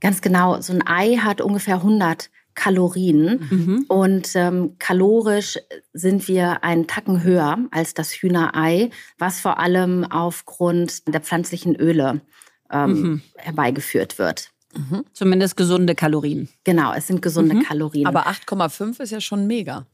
[0.00, 0.60] Ganz genau.
[0.60, 3.46] So ein Ei hat ungefähr 100 Kalorien.
[3.50, 3.84] Mhm.
[3.88, 5.58] Und ähm, kalorisch
[5.92, 12.20] sind wir einen Tacken höher als das Hühnerei, was vor allem aufgrund der pflanzlichen Öle
[12.72, 13.22] ähm, mhm.
[13.36, 14.50] herbeigeführt wird.
[14.74, 15.04] Mhm.
[15.12, 16.48] Zumindest gesunde Kalorien.
[16.64, 17.62] Genau, es sind gesunde mhm.
[17.62, 18.06] Kalorien.
[18.06, 19.86] Aber 8,5 ist ja schon mega.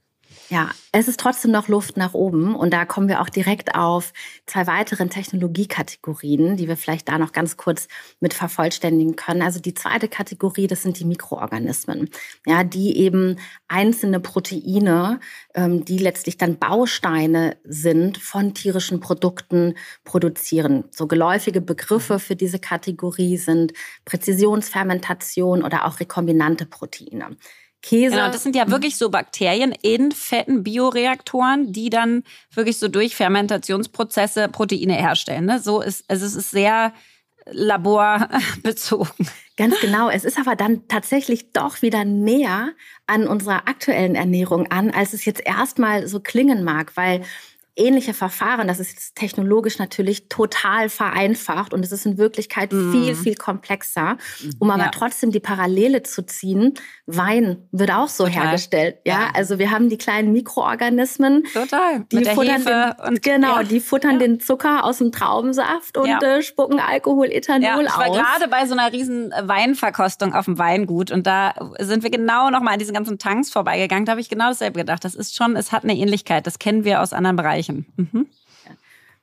[0.48, 4.12] Ja, es ist trotzdem noch Luft nach oben und da kommen wir auch direkt auf
[4.46, 7.88] zwei weiteren Technologiekategorien, die wir vielleicht da noch ganz kurz
[8.20, 9.40] mit vervollständigen können.
[9.40, 12.10] Also die zweite Kategorie, das sind die Mikroorganismen,
[12.44, 13.36] ja, die eben
[13.68, 15.20] einzelne Proteine,
[15.54, 19.74] ähm, die letztlich dann Bausteine sind von tierischen Produkten
[20.04, 20.84] produzieren.
[20.90, 23.72] So geläufige Begriffe für diese Kategorie sind
[24.04, 27.36] Präzisionsfermentation oder auch rekombinante Proteine.
[27.82, 28.16] Käse.
[28.16, 32.22] Genau, das sind ja wirklich so Bakterien in fetten Bioreaktoren, die dann
[32.54, 35.46] wirklich so durch Fermentationsprozesse Proteine herstellen.
[35.46, 35.58] Ne?
[35.58, 36.92] So ist, also es ist sehr
[37.50, 39.28] laborbezogen.
[39.56, 40.08] Ganz genau.
[40.08, 42.70] Es ist aber dann tatsächlich doch wieder näher
[43.06, 47.22] an unserer aktuellen Ernährung an, als es jetzt erstmal so klingen mag, weil
[47.76, 48.68] ähnliche Verfahren.
[48.68, 52.92] Das ist technologisch natürlich total vereinfacht und es ist in Wirklichkeit mm.
[52.92, 54.18] viel, viel komplexer.
[54.58, 54.90] Um aber ja.
[54.90, 56.74] trotzdem die Parallele zu ziehen,
[57.06, 58.42] Wein wird auch so Total.
[58.44, 58.98] hergestellt.
[59.06, 59.12] Ja?
[59.12, 59.30] ja?
[59.34, 61.44] also wir haben die kleinen Mikroorganismen.
[61.52, 62.04] Total.
[62.12, 63.62] Die Mit futtern den, und, genau, ja.
[63.62, 68.10] die futtern den Zucker aus dem Traubensaft und äh, spucken Alkohol, Ethanol ja, ich war
[68.10, 72.60] gerade bei so einer riesen Weinverkostung auf dem Weingut und da sind wir genau noch
[72.60, 74.04] mal an diesen ganzen Tanks vorbeigegangen.
[74.04, 75.04] Da habe ich genau dasselbe gedacht.
[75.04, 76.46] Das ist schon, es hat eine Ähnlichkeit.
[76.46, 77.61] Das kennen wir aus anderen Bereichen.
[77.62, 77.86] Bereichen.
[77.96, 78.26] Mhm.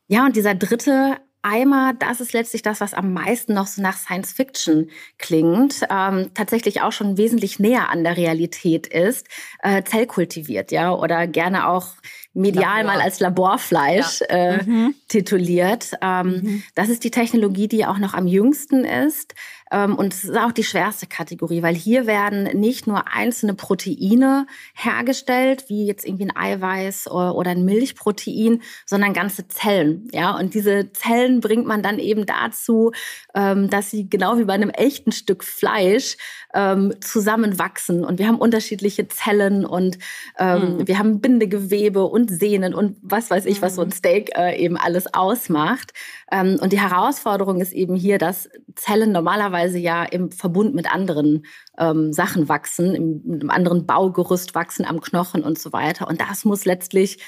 [0.07, 3.97] Ja, und dieser dritte Eimer, das ist letztlich das, was am meisten noch so nach
[3.97, 9.27] Science Fiction klingt, ähm, tatsächlich auch schon wesentlich näher an der Realität ist,
[9.63, 11.93] äh, zellkultiviert, ja, oder gerne auch
[12.33, 12.93] medial Labor.
[12.93, 14.27] mal als Laborfleisch ja.
[14.27, 14.95] äh, mhm.
[15.07, 15.93] tituliert.
[16.01, 16.63] Ähm, mhm.
[16.75, 19.33] Das ist die Technologie, die auch noch am jüngsten ist.
[19.72, 24.47] Ähm, und es ist auch die schwerste Kategorie, weil hier werden nicht nur einzelne Proteine
[24.74, 30.07] hergestellt, wie jetzt irgendwie ein Eiweiß oder ein Milchprotein, sondern ganze Zellen.
[30.11, 32.91] Ja, und diese Zellen bringt man dann eben dazu,
[33.36, 36.17] ähm, dass sie genau wie bei einem echten Stück Fleisch
[36.53, 38.03] ähm, zusammenwachsen.
[38.03, 39.97] Und wir haben unterschiedliche Zellen und
[40.39, 40.88] mhm.
[40.88, 43.93] wir haben Bindegewebe und Sehnen und was weiß ich, was so ein mhm.
[43.93, 45.93] Steak äh, eben alles ausmacht.
[46.32, 51.45] Und die Herausforderung ist eben hier, dass Zellen normalerweise ja im Verbund mit anderen
[51.77, 56.07] ähm, Sachen wachsen, im, mit einem anderen Baugerüst wachsen am Knochen und so weiter.
[56.07, 57.19] Und das muss letztlich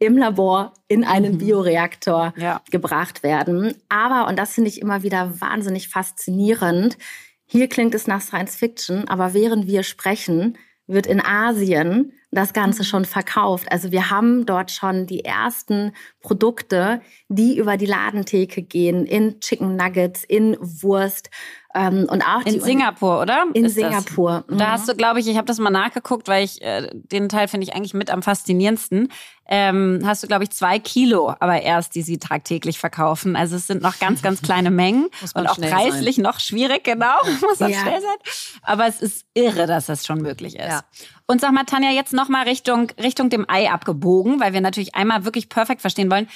[0.00, 1.38] im Labor in einen mhm.
[1.38, 2.60] Bioreaktor ja.
[2.70, 3.74] gebracht werden.
[3.88, 6.98] Aber, und das finde ich immer wieder wahnsinnig faszinierend,
[7.50, 10.58] hier klingt es nach Science Fiction, aber während wir sprechen,
[10.88, 13.70] wird in Asien das Ganze schon verkauft.
[13.70, 19.76] Also wir haben dort schon die ersten Produkte, die über die Ladentheke gehen, in Chicken
[19.76, 21.30] Nuggets, in Wurst
[21.78, 23.44] ähm, und auch in Singapur, oder?
[23.54, 24.44] In Ist Singapur.
[24.48, 24.58] Mhm.
[24.58, 27.46] Da hast du, glaube ich, ich habe das mal nachgeguckt, weil ich äh, den Teil
[27.46, 29.12] finde ich eigentlich mit am faszinierendsten.
[29.46, 33.36] Ähm, hast du, glaube ich, zwei Kilo, aber erst, die sie tagtäglich verkaufen.
[33.36, 36.22] Also es sind noch ganz, ganz kleine Mengen und auch preislich sein.
[36.24, 37.16] noch schwierig, genau,
[37.48, 37.80] muss man ja.
[37.80, 38.16] schnell sein.
[38.62, 40.66] Aber es ist irre, dass das schon möglich ist.
[40.66, 40.80] Ja.
[41.26, 44.96] Und sag mal, Tanja, jetzt noch mal Richtung Richtung dem Ei abgebogen, weil wir natürlich
[44.96, 46.28] einmal wirklich perfekt verstehen wollen.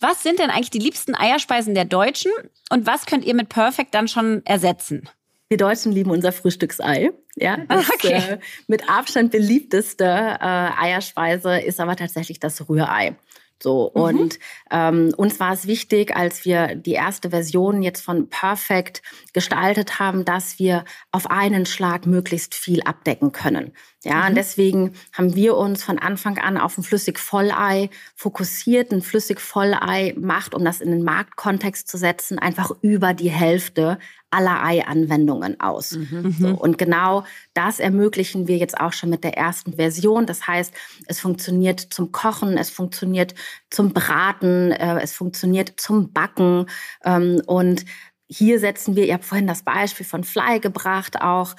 [0.00, 2.32] Was sind denn eigentlich die liebsten Eierspeisen der Deutschen
[2.70, 5.08] und was könnt ihr mit Perfect dann schon ersetzen?
[5.48, 7.12] Wir Deutschen lieben unser Frühstücksei.
[7.36, 8.12] Ja, das okay.
[8.12, 13.16] äh, mit Abstand beliebteste äh, Eierspeise ist aber tatsächlich das Rührei.
[13.62, 14.02] So, mhm.
[14.02, 14.38] und
[14.70, 20.26] ähm, uns war es wichtig, als wir die erste Version jetzt von Perfect gestaltet haben,
[20.26, 23.72] dass wir auf einen Schlag möglichst viel abdecken können.
[24.06, 24.28] Ja, mhm.
[24.28, 28.92] und deswegen haben wir uns von Anfang an auf ein Flüssigvollei fokussiert.
[28.92, 33.98] Ein Flüssigvollei macht, um das in den Marktkontext zu setzen, einfach über die Hälfte
[34.30, 35.92] aller Ei-Anwendungen aus.
[35.92, 36.36] Mhm.
[36.38, 40.26] So, und genau das ermöglichen wir jetzt auch schon mit der ersten Version.
[40.26, 40.72] Das heißt,
[41.06, 43.34] es funktioniert zum Kochen, es funktioniert
[43.70, 46.66] zum Braten, äh, es funktioniert zum Backen
[47.04, 47.84] ähm, und
[48.28, 51.54] hier setzen wir, ihr habt vorhin das Beispiel von Fly gebracht, auch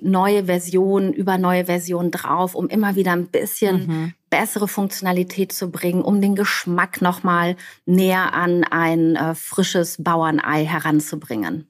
[0.00, 4.14] neue Versionen über neue Versionen drauf, um immer wieder ein bisschen mhm.
[4.30, 11.68] bessere Funktionalität zu bringen, um den Geschmack nochmal näher an ein äh, frisches Bauernei heranzubringen.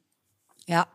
[0.66, 0.86] Ja,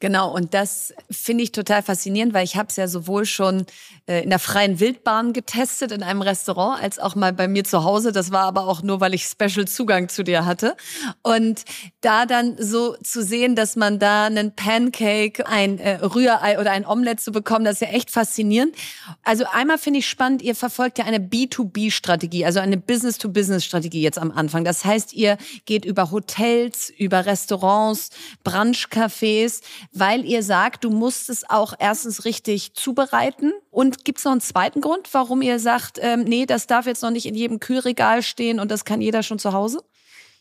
[0.00, 3.66] Genau, und das finde ich total faszinierend, weil ich habe es ja sowohl schon
[4.06, 7.82] äh, in der freien Wildbahn getestet in einem Restaurant, als auch mal bei mir zu
[7.82, 8.12] Hause.
[8.12, 10.76] Das war aber auch nur, weil ich Special Zugang zu dir hatte.
[11.22, 11.64] Und
[12.00, 16.86] da dann so zu sehen, dass man da einen Pancake, ein äh, Rührei oder ein
[16.86, 18.76] Omelette zu bekommen, das ist ja echt faszinierend.
[19.24, 24.30] Also einmal finde ich spannend, ihr verfolgt ja eine B2B-Strategie, also eine Business-to-Business-Strategie jetzt am
[24.30, 24.62] Anfang.
[24.62, 28.10] Das heißt, ihr geht über Hotels, über Restaurants,
[28.44, 29.60] Brunchcafés
[29.92, 33.52] weil ihr sagt, du musst es auch erstens richtig zubereiten.
[33.70, 37.02] Und gibt es noch einen zweiten Grund, warum ihr sagt, ähm, nee, das darf jetzt
[37.02, 39.82] noch nicht in jedem Kühlregal stehen und das kann jeder schon zu Hause?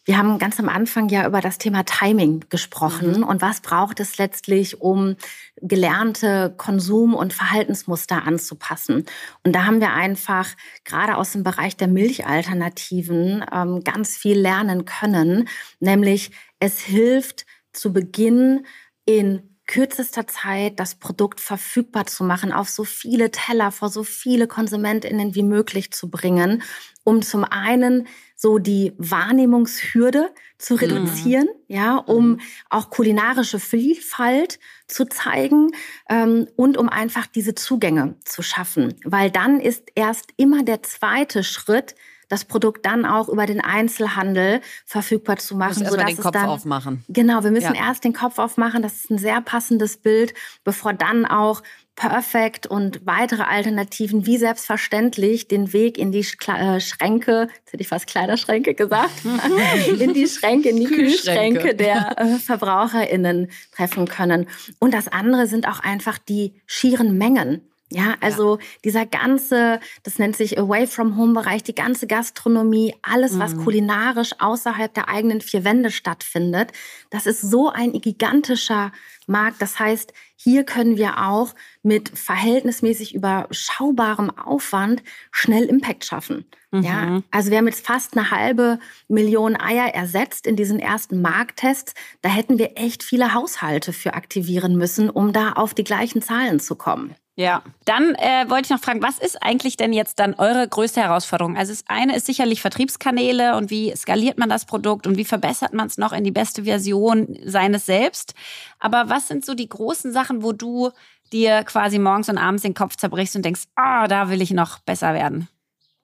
[0.08, 3.24] Wir haben ganz am Anfang ja über das Thema Timing gesprochen mhm.
[3.24, 5.18] und was braucht es letztlich, um
[5.58, 9.06] gelernte Konsum- und Verhaltensmuster anzupassen.
[9.44, 10.48] Und da haben wir einfach
[10.86, 15.50] gerade aus dem Bereich der Milchalternativen ähm, ganz viel lernen können,
[15.82, 16.32] nämlich
[16.62, 18.66] es hilft zu Beginn
[19.08, 24.48] in kürzester Zeit das Produkt verfügbar zu machen, auf so viele Teller vor so viele
[24.48, 26.64] KonsumentInnen wie möglich zu bringen,
[27.04, 30.80] um zum einen so die Wahrnehmungshürde zu mhm.
[30.80, 31.76] reduzieren, mhm.
[31.76, 32.40] ja, um mhm.
[32.70, 35.72] auch kulinarische Vielfalt zu zeigen
[36.10, 38.96] ähm, und um einfach diese Zugänge zu schaffen.
[39.04, 41.96] Weil dann ist erst immer der zweite Schritt
[42.30, 45.84] das Produkt dann auch über den Einzelhandel verfügbar zu machen.
[45.84, 47.04] Muss erst den Kopf dann, aufmachen.
[47.08, 47.88] Genau, wir müssen ja.
[47.88, 48.82] erst den Kopf aufmachen.
[48.82, 51.62] Das ist ein sehr passendes Bild, bevor dann auch
[51.98, 57.88] Perfect und weitere Alternativen wie selbstverständlich den Weg in die äh, Schränke, jetzt hätte ich
[57.88, 59.26] fast Kleiderschränke gesagt,
[60.00, 64.48] in die Schränke, in die Kühlschränke der äh, VerbraucherInnen treffen können.
[64.78, 67.68] Und das andere sind auch einfach die schieren Mengen.
[67.90, 68.64] Ja, also ja.
[68.84, 73.64] dieser ganze, das nennt sich Away from Home Bereich, die ganze Gastronomie, alles, was mhm.
[73.64, 76.74] kulinarisch außerhalb der eigenen vier Wände stattfindet,
[77.10, 78.92] das ist so ein gigantischer
[79.26, 79.62] Markt.
[79.62, 86.46] Das heißt, hier können wir auch mit verhältnismäßig überschaubarem Aufwand schnell Impact schaffen.
[86.72, 86.84] Mhm.
[86.84, 91.94] Ja, also wir haben jetzt fast eine halbe Million Eier ersetzt in diesen ersten Markttests.
[92.22, 96.60] Da hätten wir echt viele Haushalte für aktivieren müssen, um da auf die gleichen Zahlen
[96.60, 97.16] zu kommen.
[97.40, 101.02] Ja, dann äh, wollte ich noch fragen, was ist eigentlich denn jetzt dann eure größte
[101.02, 101.56] Herausforderung?
[101.56, 105.72] Also das eine ist sicherlich Vertriebskanäle und wie skaliert man das Produkt und wie verbessert
[105.72, 108.34] man es noch in die beste Version seines selbst.
[108.80, 110.90] Aber was sind so die großen Sachen, wo du
[111.32, 114.50] dir quasi morgens und abends den Kopf zerbrichst und denkst, ah, oh, da will ich
[114.50, 115.48] noch besser werden?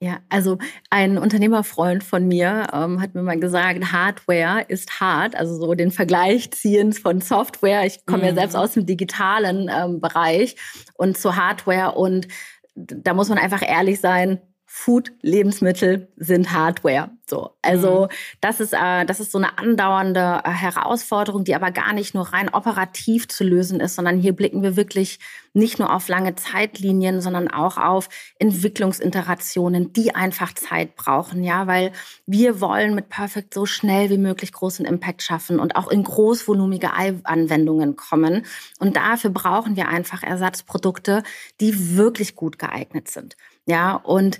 [0.04, 0.58] Ja, also
[0.90, 5.90] ein Unternehmerfreund von mir ähm, hat mir mal gesagt, Hardware ist hart, also so den
[5.90, 7.86] Vergleich ziehen von Software.
[7.86, 8.24] Ich komme mhm.
[8.24, 10.56] ja selbst aus dem digitalen ähm, Bereich
[10.98, 12.28] und zu Hardware und
[12.74, 17.10] da muss man einfach ehrlich sein, Food, Lebensmittel sind Hardware.
[17.26, 18.08] So, also mhm.
[18.42, 22.34] das ist äh, das ist so eine andauernde äh, Herausforderung, die aber gar nicht nur
[22.34, 25.20] rein operativ zu lösen ist, sondern hier blicken wir wirklich
[25.54, 31.92] nicht nur auf lange Zeitlinien, sondern auch auf Entwicklungsinterationen, die einfach Zeit brauchen, ja, weil
[32.26, 36.90] wir wollen mit Perfect so schnell wie möglich großen Impact schaffen und auch in großvolumige
[36.92, 38.44] Anwendungen kommen
[38.80, 41.22] und dafür brauchen wir einfach Ersatzprodukte,
[41.60, 43.36] die wirklich gut geeignet sind.
[43.66, 44.38] Ja, und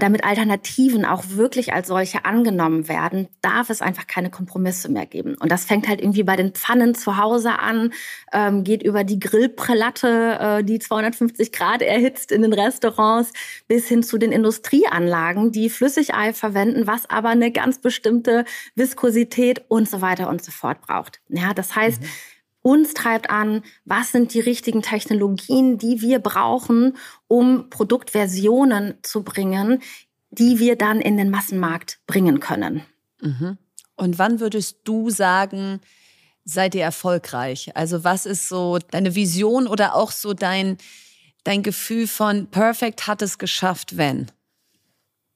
[0.00, 5.36] damit Alternativen auch wirklich als solche angenommen werden, darf es einfach keine Kompromisse mehr geben.
[5.38, 7.92] Und das fängt halt irgendwie bei den Pfannen zu Hause an,
[8.32, 13.32] ähm, geht über die Grillprelatte, äh, die 250 Grad erhitzt in den Restaurants,
[13.68, 19.88] bis hin zu den Industrieanlagen, die Flüssigei verwenden, was aber eine ganz bestimmte Viskosität und
[19.88, 21.20] so weiter und so fort braucht.
[21.28, 22.08] Ja, das heißt, mhm
[22.66, 26.96] uns treibt an, was sind die richtigen Technologien, die wir brauchen,
[27.28, 29.80] um Produktversionen zu bringen,
[30.30, 32.82] die wir dann in den Massenmarkt bringen können.
[33.20, 33.56] Mhm.
[33.94, 35.80] Und wann würdest du sagen,
[36.44, 37.70] seid ihr erfolgreich?
[37.76, 40.76] Also was ist so deine Vision oder auch so dein,
[41.44, 44.26] dein Gefühl von Perfect hat es geschafft, wenn?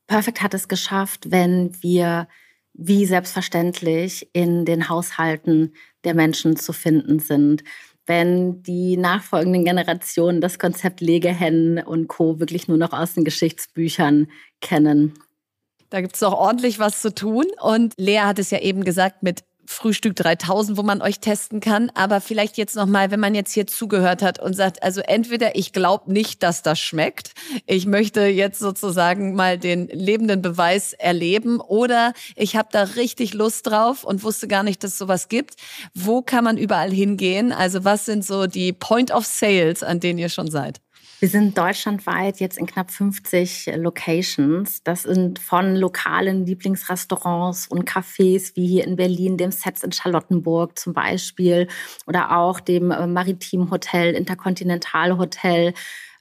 [0.08, 2.26] Perfect hat es geschafft, wenn wir
[2.74, 7.62] wie selbstverständlich in den Haushalten der Menschen zu finden sind.
[8.06, 12.40] Wenn die nachfolgenden Generationen das Konzept Legehennen und Co.
[12.40, 14.28] wirklich nur noch aus den Geschichtsbüchern
[14.60, 15.14] kennen.
[15.90, 17.46] Da gibt es noch ordentlich was zu tun.
[17.60, 21.92] Und Lea hat es ja eben gesagt mit Frühstück 3000, wo man euch testen kann.
[21.94, 25.72] Aber vielleicht jetzt nochmal, wenn man jetzt hier zugehört hat und sagt, also entweder ich
[25.72, 27.34] glaube nicht, dass das schmeckt.
[27.66, 33.68] Ich möchte jetzt sozusagen mal den lebenden Beweis erleben oder ich habe da richtig Lust
[33.68, 35.54] drauf und wusste gar nicht, dass es sowas gibt.
[35.94, 37.52] Wo kann man überall hingehen?
[37.52, 40.80] Also was sind so die Point of Sales, an denen ihr schon seid?
[41.20, 44.82] Wir sind deutschlandweit jetzt in knapp 50 Locations.
[44.84, 50.78] Das sind von lokalen Lieblingsrestaurants und Cafés wie hier in Berlin, dem Sets in Charlottenburg
[50.78, 51.68] zum Beispiel
[52.06, 55.74] oder auch dem äh, Maritim Hotel, Interkontinental Hotel.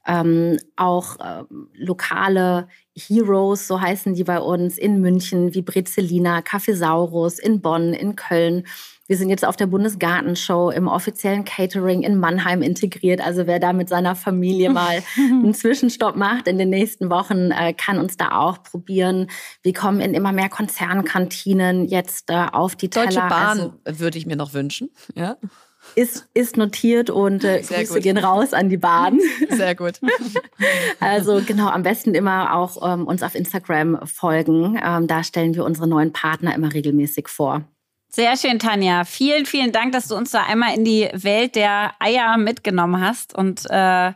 [0.08, 7.40] Ähm, auch ähm, lokale Heroes, so heißen die bei uns, in München wie Brezelina, Cafesaurus,
[7.40, 8.66] in Bonn, in Köln.
[9.08, 13.22] Wir sind jetzt auf der Bundesgartenshow im offiziellen Catering in Mannheim integriert.
[13.22, 17.74] Also wer da mit seiner Familie mal einen Zwischenstopp macht in den nächsten Wochen, äh,
[17.74, 19.28] kann uns da auch probieren.
[19.64, 23.08] Wir kommen in immer mehr Konzernkantinen jetzt äh, auf die Teller.
[23.08, 24.90] Deutsche Bahn also, würde ich mir noch wünschen.
[25.16, 25.38] Ja
[25.96, 28.04] ist, ist notiert und äh, Grüße gut.
[28.04, 29.20] gehen raus an die Bahn.
[29.50, 30.00] Sehr gut.
[31.00, 34.80] also genau, am besten immer auch ähm, uns auf Instagram folgen.
[34.84, 37.64] Ähm, da stellen wir unsere neuen Partner immer regelmäßig vor.
[38.12, 39.04] Sehr schön, Tanja.
[39.04, 43.36] Vielen, vielen Dank, dass du uns da einmal in die Welt der Eier mitgenommen hast
[43.36, 44.14] und äh,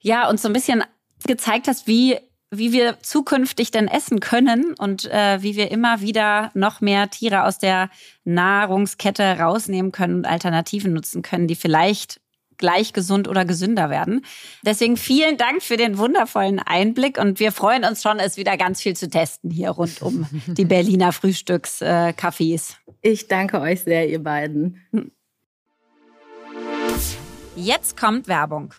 [0.00, 0.82] ja, uns so ein bisschen
[1.26, 2.16] gezeigt hast, wie,
[2.50, 7.44] wie wir zukünftig denn essen können und äh, wie wir immer wieder noch mehr Tiere
[7.44, 7.90] aus der
[8.24, 12.20] Nahrungskette rausnehmen können und Alternativen nutzen können, die vielleicht
[12.58, 14.24] gleich gesund oder gesünder werden.
[14.64, 18.82] Deswegen vielen Dank für den wundervollen Einblick und wir freuen uns schon, es wieder ganz
[18.82, 22.74] viel zu testen hier rund um die Berliner Frühstückscafés.
[23.00, 24.82] Ich danke euch sehr, ihr beiden.
[27.54, 28.74] Jetzt kommt Werbung.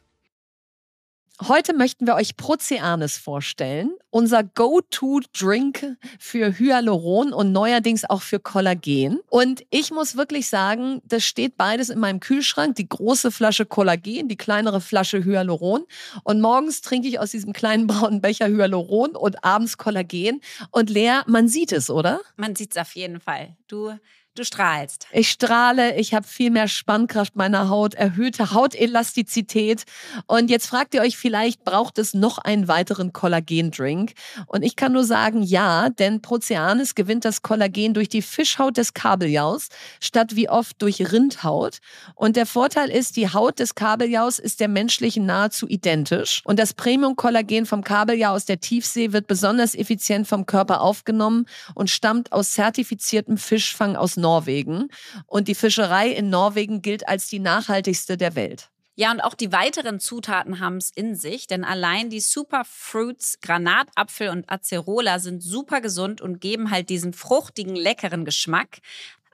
[1.47, 9.21] Heute möchten wir euch Proceanes vorstellen, unser Go-To-Drink für Hyaluron und neuerdings auch für Kollagen.
[9.29, 12.75] Und ich muss wirklich sagen, das steht beides in meinem Kühlschrank.
[12.75, 15.85] Die große Flasche Kollagen, die kleinere Flasche Hyaluron.
[16.25, 20.41] Und morgens trinke ich aus diesem kleinen braunen Becher Hyaluron und abends Kollagen.
[20.71, 22.19] Und Lea, man sieht es, oder?
[22.35, 23.55] Man sieht es auf jeden Fall.
[23.69, 23.93] Du
[24.35, 25.07] Du strahlst.
[25.11, 29.85] Ich strahle, ich habe viel mehr Spannkraft meiner Haut, erhöhte Hautelastizität.
[30.27, 34.13] Und jetzt fragt ihr euch vielleicht, braucht es noch einen weiteren Kollagendrink?
[34.45, 38.93] Und ich kann nur sagen, ja, denn Proceanis gewinnt das Kollagen durch die Fischhaut des
[38.93, 39.69] Kabeljaus
[39.99, 41.79] statt wie oft durch Rindhaut.
[42.13, 46.43] Und der Vorteil ist, die Haut des Kabeljaus ist der menschlichen nahezu identisch.
[46.45, 51.89] Und das Premium-Kollagen vom Kabeljau aus der Tiefsee wird besonders effizient vom Körper aufgenommen und
[51.89, 54.89] stammt aus zertifiziertem Fischfang aus Norwegen.
[55.25, 58.69] Und die Fischerei in Norwegen gilt als die nachhaltigste der Welt.
[58.99, 64.27] Ja, und auch die weiteren Zutaten haben es in sich, denn allein die Superfruits, Granatapfel
[64.27, 68.79] und Acerola sind super gesund und geben halt diesen fruchtigen, leckeren Geschmack.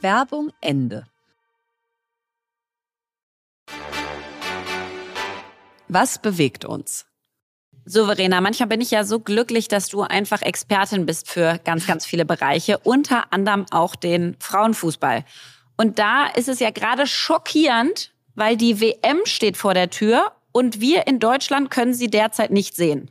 [0.01, 1.07] Werbung Ende.
[5.95, 7.05] Was bewegt uns?
[7.85, 12.05] Souveräner, manchmal bin ich ja so glücklich, dass du einfach Expertin bist für ganz, ganz
[12.05, 15.23] viele Bereiche, unter anderem auch den Frauenfußball.
[15.77, 20.81] Und da ist es ja gerade schockierend, weil die WM steht vor der Tür und
[20.81, 23.09] wir in Deutschland können sie derzeit nicht sehen.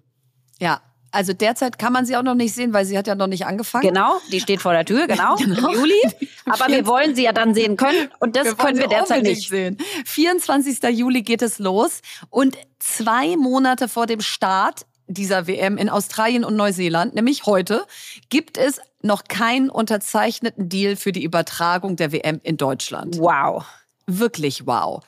[0.60, 0.82] Ja,
[1.14, 3.46] also derzeit kann man sie auch noch nicht sehen, weil sie hat ja noch nicht
[3.46, 3.86] angefangen.
[3.86, 5.70] Genau, die steht vor der Tür, genau, genau.
[5.70, 6.02] im Juli.
[6.46, 9.48] Aber wir wollen sie ja dann sehen können und das wir können wir derzeit nicht
[9.48, 9.78] sehen.
[10.04, 10.82] 24.
[10.90, 12.00] Juli geht es los
[12.30, 17.86] und zwei Monate vor dem Start dieser WM in Australien und Neuseeland, nämlich heute,
[18.30, 23.18] gibt es noch keinen unterzeichneten Deal für die Übertragung der WM in Deutschland.
[23.18, 23.64] Wow.
[24.06, 25.02] Wirklich wow.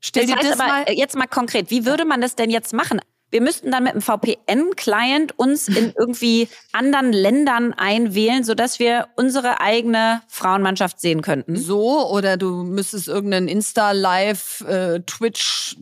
[0.00, 2.50] Stell das heißt dir das aber mal jetzt mal konkret, wie würde man das denn
[2.50, 3.00] jetzt machen?
[3.32, 9.60] Wir müssten dann mit einem VPN-Client uns in irgendwie anderen Ländern einwählen, sodass wir unsere
[9.60, 11.56] eigene Frauenmannschaft sehen könnten.
[11.56, 15.76] So, oder du müsstest irgendeinen Insta-Live, äh, Twitch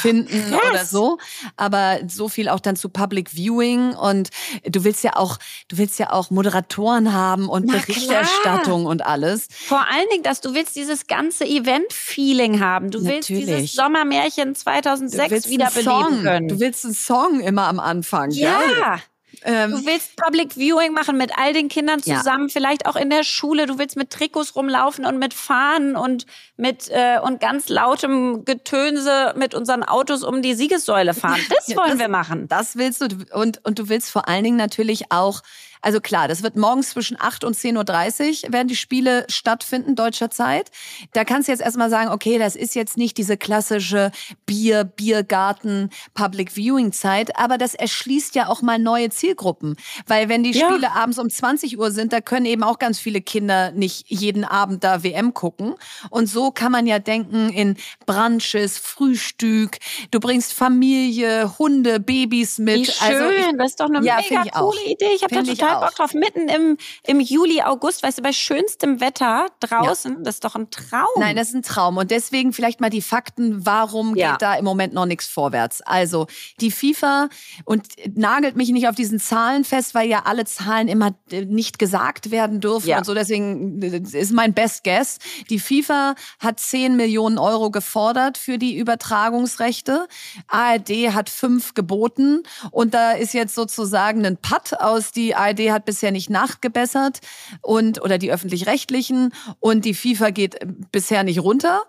[0.00, 0.60] finden yes.
[0.70, 1.18] oder so.
[1.56, 4.30] Aber so viel auch dann zu Public Viewing und
[4.64, 5.38] du willst ja auch,
[5.68, 8.90] du willst ja auch Moderatoren haben und Na Berichterstattung klar.
[8.90, 9.48] und alles.
[9.50, 12.90] Vor allen Dingen, dass du willst dieses ganze Event-Feeling haben.
[12.90, 13.28] Du Natürlich.
[13.28, 16.51] willst dieses Sommermärchen 2006 wiederbeleben können.
[16.54, 18.30] Du willst einen Song immer am Anfang.
[18.30, 18.60] Ja.
[18.60, 19.02] Gell?
[19.44, 22.52] Ähm, du willst Public Viewing machen mit all den Kindern zusammen, ja.
[22.52, 23.66] vielleicht auch in der Schule.
[23.66, 26.26] Du willst mit Trikots rumlaufen und mit Fahnen und
[26.56, 31.40] mit äh, und ganz lautem Getönse mit unseren Autos um die Siegessäule fahren.
[31.52, 32.48] Das wollen das, wir machen.
[32.48, 35.42] Das willst du und und du willst vor allen Dingen natürlich auch
[35.82, 40.30] also klar, das wird morgens zwischen 8 und 10.30 Uhr werden die Spiele stattfinden, deutscher
[40.30, 40.70] Zeit.
[41.12, 44.12] Da kannst du jetzt erstmal sagen, okay, das ist jetzt nicht diese klassische
[44.46, 49.76] Bier, Biergarten, Public Viewing Zeit, aber das erschließt ja auch mal neue Zielgruppen.
[50.06, 50.92] Weil wenn die Spiele ja.
[50.92, 54.84] abends um 20 Uhr sind, da können eben auch ganz viele Kinder nicht jeden Abend
[54.84, 55.74] da WM gucken.
[56.10, 57.76] Und so kann man ja denken in
[58.06, 59.78] Brunches, Frühstück,
[60.12, 62.76] du bringst Familie, Hunde, Babys mit.
[62.76, 65.10] Wie schön, also ich, das ist doch eine ja, mega coole Idee.
[65.16, 66.14] Ich habe da total total Bock drauf.
[66.14, 70.20] Mitten im, im Juli, August, weißt du, bei schönstem Wetter draußen, ja.
[70.22, 71.08] das ist doch ein Traum.
[71.18, 71.96] Nein, das ist ein Traum.
[71.96, 74.32] Und deswegen vielleicht mal die Fakten, warum ja.
[74.32, 75.82] geht da im Moment noch nichts vorwärts?
[75.82, 76.26] Also,
[76.60, 77.28] die FIFA
[77.64, 81.78] und nagelt mich nicht auf diesen Zahlen fest, weil ja alle Zahlen immer äh, nicht
[81.78, 82.98] gesagt werden dürfen ja.
[82.98, 83.14] und so.
[83.14, 85.18] Deswegen äh, ist mein Best Guess.
[85.50, 90.06] Die FIFA hat 10 Millionen Euro gefordert für die Übertragungsrechte.
[90.48, 95.72] ARD hat fünf geboten und da ist jetzt sozusagen ein Putt aus die ARD ARD
[95.72, 97.20] hat bisher nicht nachgebessert
[97.60, 100.58] und oder die öffentlich-rechtlichen und die FIFA geht
[100.90, 101.84] bisher nicht runter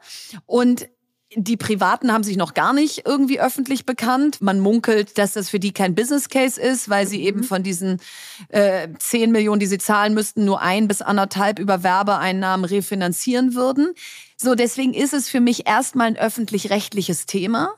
[0.46, 0.88] und
[1.36, 4.42] Die Privaten haben sich noch gar nicht irgendwie öffentlich bekannt.
[4.42, 7.46] Man munkelt, dass das für die kein Business Case ist, weil sie eben mhm.
[7.46, 8.00] von diesen
[8.50, 13.94] äh, 10 Millionen, die sie zahlen müssten, nur ein bis anderthalb über Werbeeinnahmen refinanzieren würden.
[14.38, 17.74] So, deswegen ist es für mich erstmal ein öffentlich-rechtliches Thema.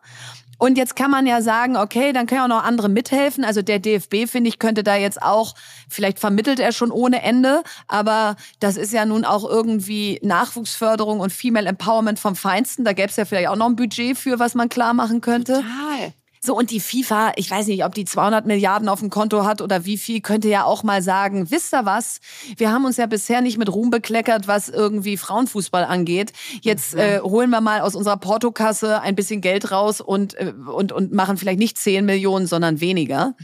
[0.58, 3.43] Und jetzt kann man ja sagen, okay, dann können ja auch noch andere mithelfen.
[3.43, 5.56] Also der DFB, finde ich, könnte da jetzt auch,
[5.89, 11.32] vielleicht vermittelt er schon ohne Ende, aber das ist ja nun auch irgendwie Nachwuchsförderung und
[11.32, 12.86] Female Empowerment vom Feinsten.
[12.86, 15.53] Da gäbe es ja vielleicht auch noch ein Budget für, was man klar machen könnte.
[15.53, 16.14] Total.
[16.46, 19.62] So, und die FIFA, ich weiß nicht, ob die 200 Milliarden auf dem Konto hat
[19.62, 22.20] oder wie viel, könnte ja auch mal sagen, wisst ihr was?
[22.58, 26.34] Wir haben uns ja bisher nicht mit Ruhm bekleckert, was irgendwie Frauenfußball angeht.
[26.62, 27.00] Jetzt mhm.
[27.00, 31.14] äh, holen wir mal aus unserer Portokasse ein bisschen Geld raus und, äh, und, und
[31.14, 33.36] machen vielleicht nicht 10 Millionen, sondern weniger.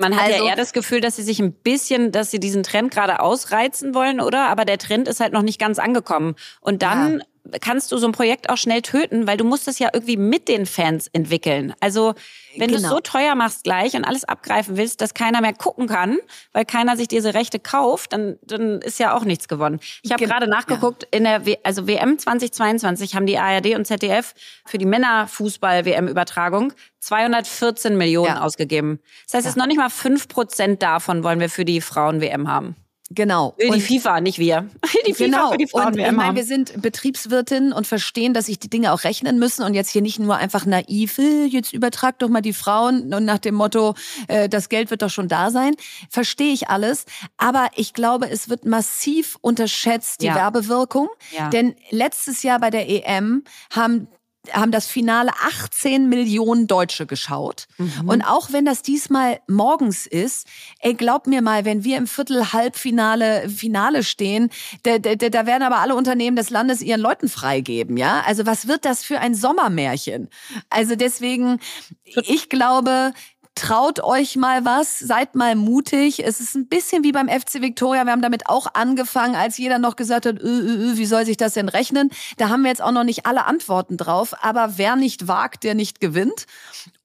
[0.00, 2.62] Man hat also, ja eher das Gefühl, dass sie sich ein bisschen, dass sie diesen
[2.62, 4.48] Trend gerade ausreizen wollen, oder?
[4.48, 6.34] Aber der Trend ist halt noch nicht ganz angekommen.
[6.60, 7.24] Und dann ja
[7.60, 10.48] kannst du so ein Projekt auch schnell töten, weil du musst es ja irgendwie mit
[10.48, 11.74] den Fans entwickeln.
[11.80, 12.14] Also
[12.58, 12.80] wenn genau.
[12.80, 16.18] du es so teuer machst gleich und alles abgreifen willst, dass keiner mehr gucken kann,
[16.52, 19.80] weil keiner sich diese Rechte kauft, dann, dann ist ja auch nichts gewonnen.
[20.02, 21.18] Ich habe gerade nachgeguckt, ja.
[21.18, 24.34] in der w also WM 2022 haben die ARD und ZDF
[24.66, 28.42] für die Männerfußball-WM-Übertragung 214 Millionen ja.
[28.42, 29.00] ausgegeben.
[29.26, 29.50] Das heißt, ja.
[29.50, 32.76] es ist noch nicht mal fünf Prozent davon wollen wir für die Frauen-WM haben.
[33.10, 33.54] Genau.
[33.56, 34.68] Will die FIFA, nicht wir.
[35.06, 35.50] Die FIFA genau.
[35.52, 35.86] für die Frauen.
[35.86, 39.62] Und ich meine, wir sind Betriebswirtinnen und verstehen, dass sich die Dinge auch rechnen müssen
[39.62, 43.24] und jetzt hier nicht nur einfach naiv, äh, jetzt übertrag doch mal die Frauen und
[43.24, 43.94] nach dem Motto,
[44.28, 45.74] äh, das Geld wird doch schon da sein.
[46.10, 47.06] Verstehe ich alles.
[47.38, 50.34] Aber ich glaube, es wird massiv unterschätzt, die ja.
[50.34, 51.08] Werbewirkung.
[51.36, 51.48] Ja.
[51.48, 54.08] Denn letztes Jahr bei der EM haben
[54.52, 57.66] haben das Finale 18 Millionen Deutsche geschaut.
[57.76, 58.08] Mhm.
[58.08, 60.46] Und auch wenn das diesmal morgens ist,
[60.80, 64.50] ey, glaub mir mal, wenn wir im Viertel Halbfinale Finale stehen,
[64.84, 68.22] da, da, da werden aber alle Unternehmen des Landes ihren Leuten freigeben, ja?
[68.26, 70.28] Also was wird das für ein Sommermärchen?
[70.70, 71.60] Also deswegen,
[72.04, 73.12] ich glaube,
[73.58, 76.24] traut euch mal was, seid mal mutig.
[76.24, 78.04] Es ist ein bisschen wie beim FC Victoria.
[78.04, 81.26] Wir haben damit auch angefangen, als jeder noch gesagt hat, ö, ö, ö, wie soll
[81.26, 82.10] sich das denn rechnen?
[82.36, 84.34] Da haben wir jetzt auch noch nicht alle Antworten drauf.
[84.42, 86.46] Aber wer nicht wagt, der nicht gewinnt.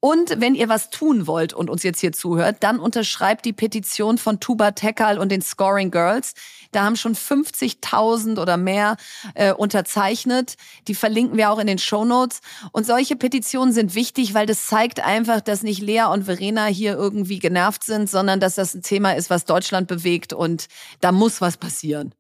[0.06, 4.18] Und wenn ihr was tun wollt und uns jetzt hier zuhört, dann unterschreibt die Petition
[4.18, 6.34] von Tuba Tekal und den Scoring Girls.
[6.74, 8.98] Da haben schon 50.000 oder mehr
[9.34, 10.56] äh, unterzeichnet.
[10.90, 12.42] Die verlinken wir auch in den Show Notes.
[12.74, 16.96] Und solche Petitionen sind wichtig, weil das zeigt einfach, dass nicht Lea und Verena hier
[16.96, 20.68] irgendwie genervt sind, sondern dass das ein Thema ist, was Deutschland bewegt und
[21.00, 22.14] da muss was passieren.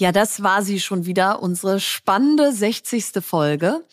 [0.00, 3.20] Ja, das war sie schon wieder, unsere spannende 60.
[3.20, 3.84] Folge.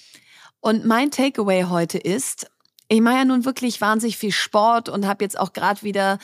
[0.59, 2.45] Und mein Takeaway heute ist,
[2.87, 6.19] ich mache ja nun wirklich wahnsinnig viel Sport und habe jetzt auch gerade wieder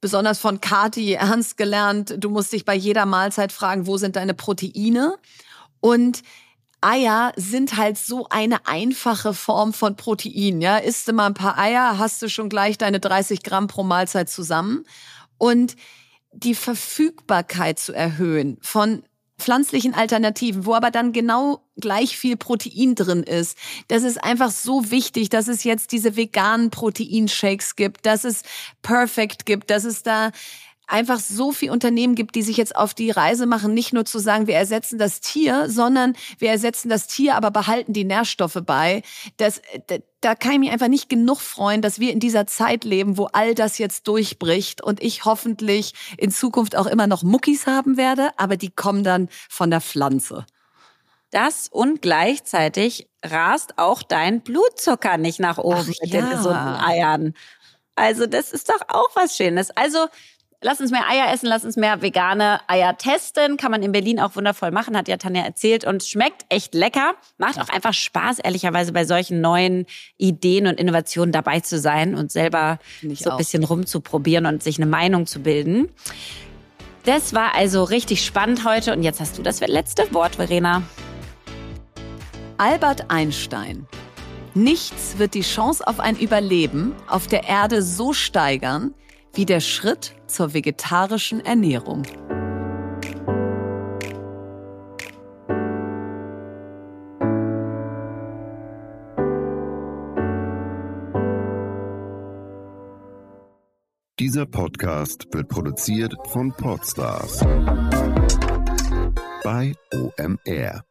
[0.00, 4.34] besonders von Kati ernst gelernt, du musst dich bei jeder Mahlzeit fragen, wo sind deine
[4.34, 5.16] Proteine?
[5.80, 6.22] Und
[6.80, 10.60] Eier sind halt so eine einfache Form von Protein.
[10.60, 13.82] Ja, isst du mal ein paar Eier, hast du schon gleich deine 30 Gramm pro
[13.82, 14.84] Mahlzeit zusammen.
[15.38, 15.74] Und
[16.30, 19.02] die Verfügbarkeit zu erhöhen von
[19.38, 23.58] pflanzlichen Alternativen, wo aber dann genau gleich viel Protein drin ist.
[23.88, 28.42] Das ist einfach so wichtig, dass es jetzt diese veganen Proteinshakes gibt, dass es
[28.82, 30.30] Perfect gibt, dass es da
[30.86, 34.18] einfach so viel Unternehmen gibt, die sich jetzt auf die Reise machen, nicht nur zu
[34.18, 39.02] sagen, wir ersetzen das Tier, sondern wir ersetzen das Tier, aber behalten die Nährstoffe bei.
[39.36, 39.62] Das,
[40.20, 43.26] da kann ich mich einfach nicht genug freuen, dass wir in dieser Zeit leben, wo
[43.26, 48.30] all das jetzt durchbricht und ich hoffentlich in Zukunft auch immer noch Muckis haben werde,
[48.36, 50.46] aber die kommen dann von der Pflanze.
[51.30, 56.20] Das und gleichzeitig rast auch dein Blutzucker nicht nach oben Ach, mit ja.
[56.20, 57.34] den gesunden Eiern.
[57.96, 59.70] Also das ist doch auch was Schönes.
[59.72, 60.06] Also
[60.66, 63.58] Lass uns mehr Eier essen, lass uns mehr vegane Eier testen.
[63.58, 65.84] Kann man in Berlin auch wundervoll machen, hat ja Tanja erzählt.
[65.84, 67.16] Und schmeckt echt lecker.
[67.36, 69.84] Macht auch einfach Spaß, ehrlicherweise bei solchen neuen
[70.16, 72.78] Ideen und Innovationen dabei zu sein und selber
[73.12, 75.90] so ein bisschen rumzuprobieren und sich eine Meinung zu bilden.
[77.04, 78.94] Das war also richtig spannend heute.
[78.94, 80.82] Und jetzt hast du das letzte Wort, Verena.
[82.56, 83.86] Albert Einstein.
[84.54, 88.94] Nichts wird die Chance auf ein Überleben auf der Erde so steigern,
[89.34, 92.02] wie der Schritt zur vegetarischen Ernährung.
[104.20, 107.40] Dieser Podcast wird produziert von Podstars
[109.42, 110.84] bei OMR.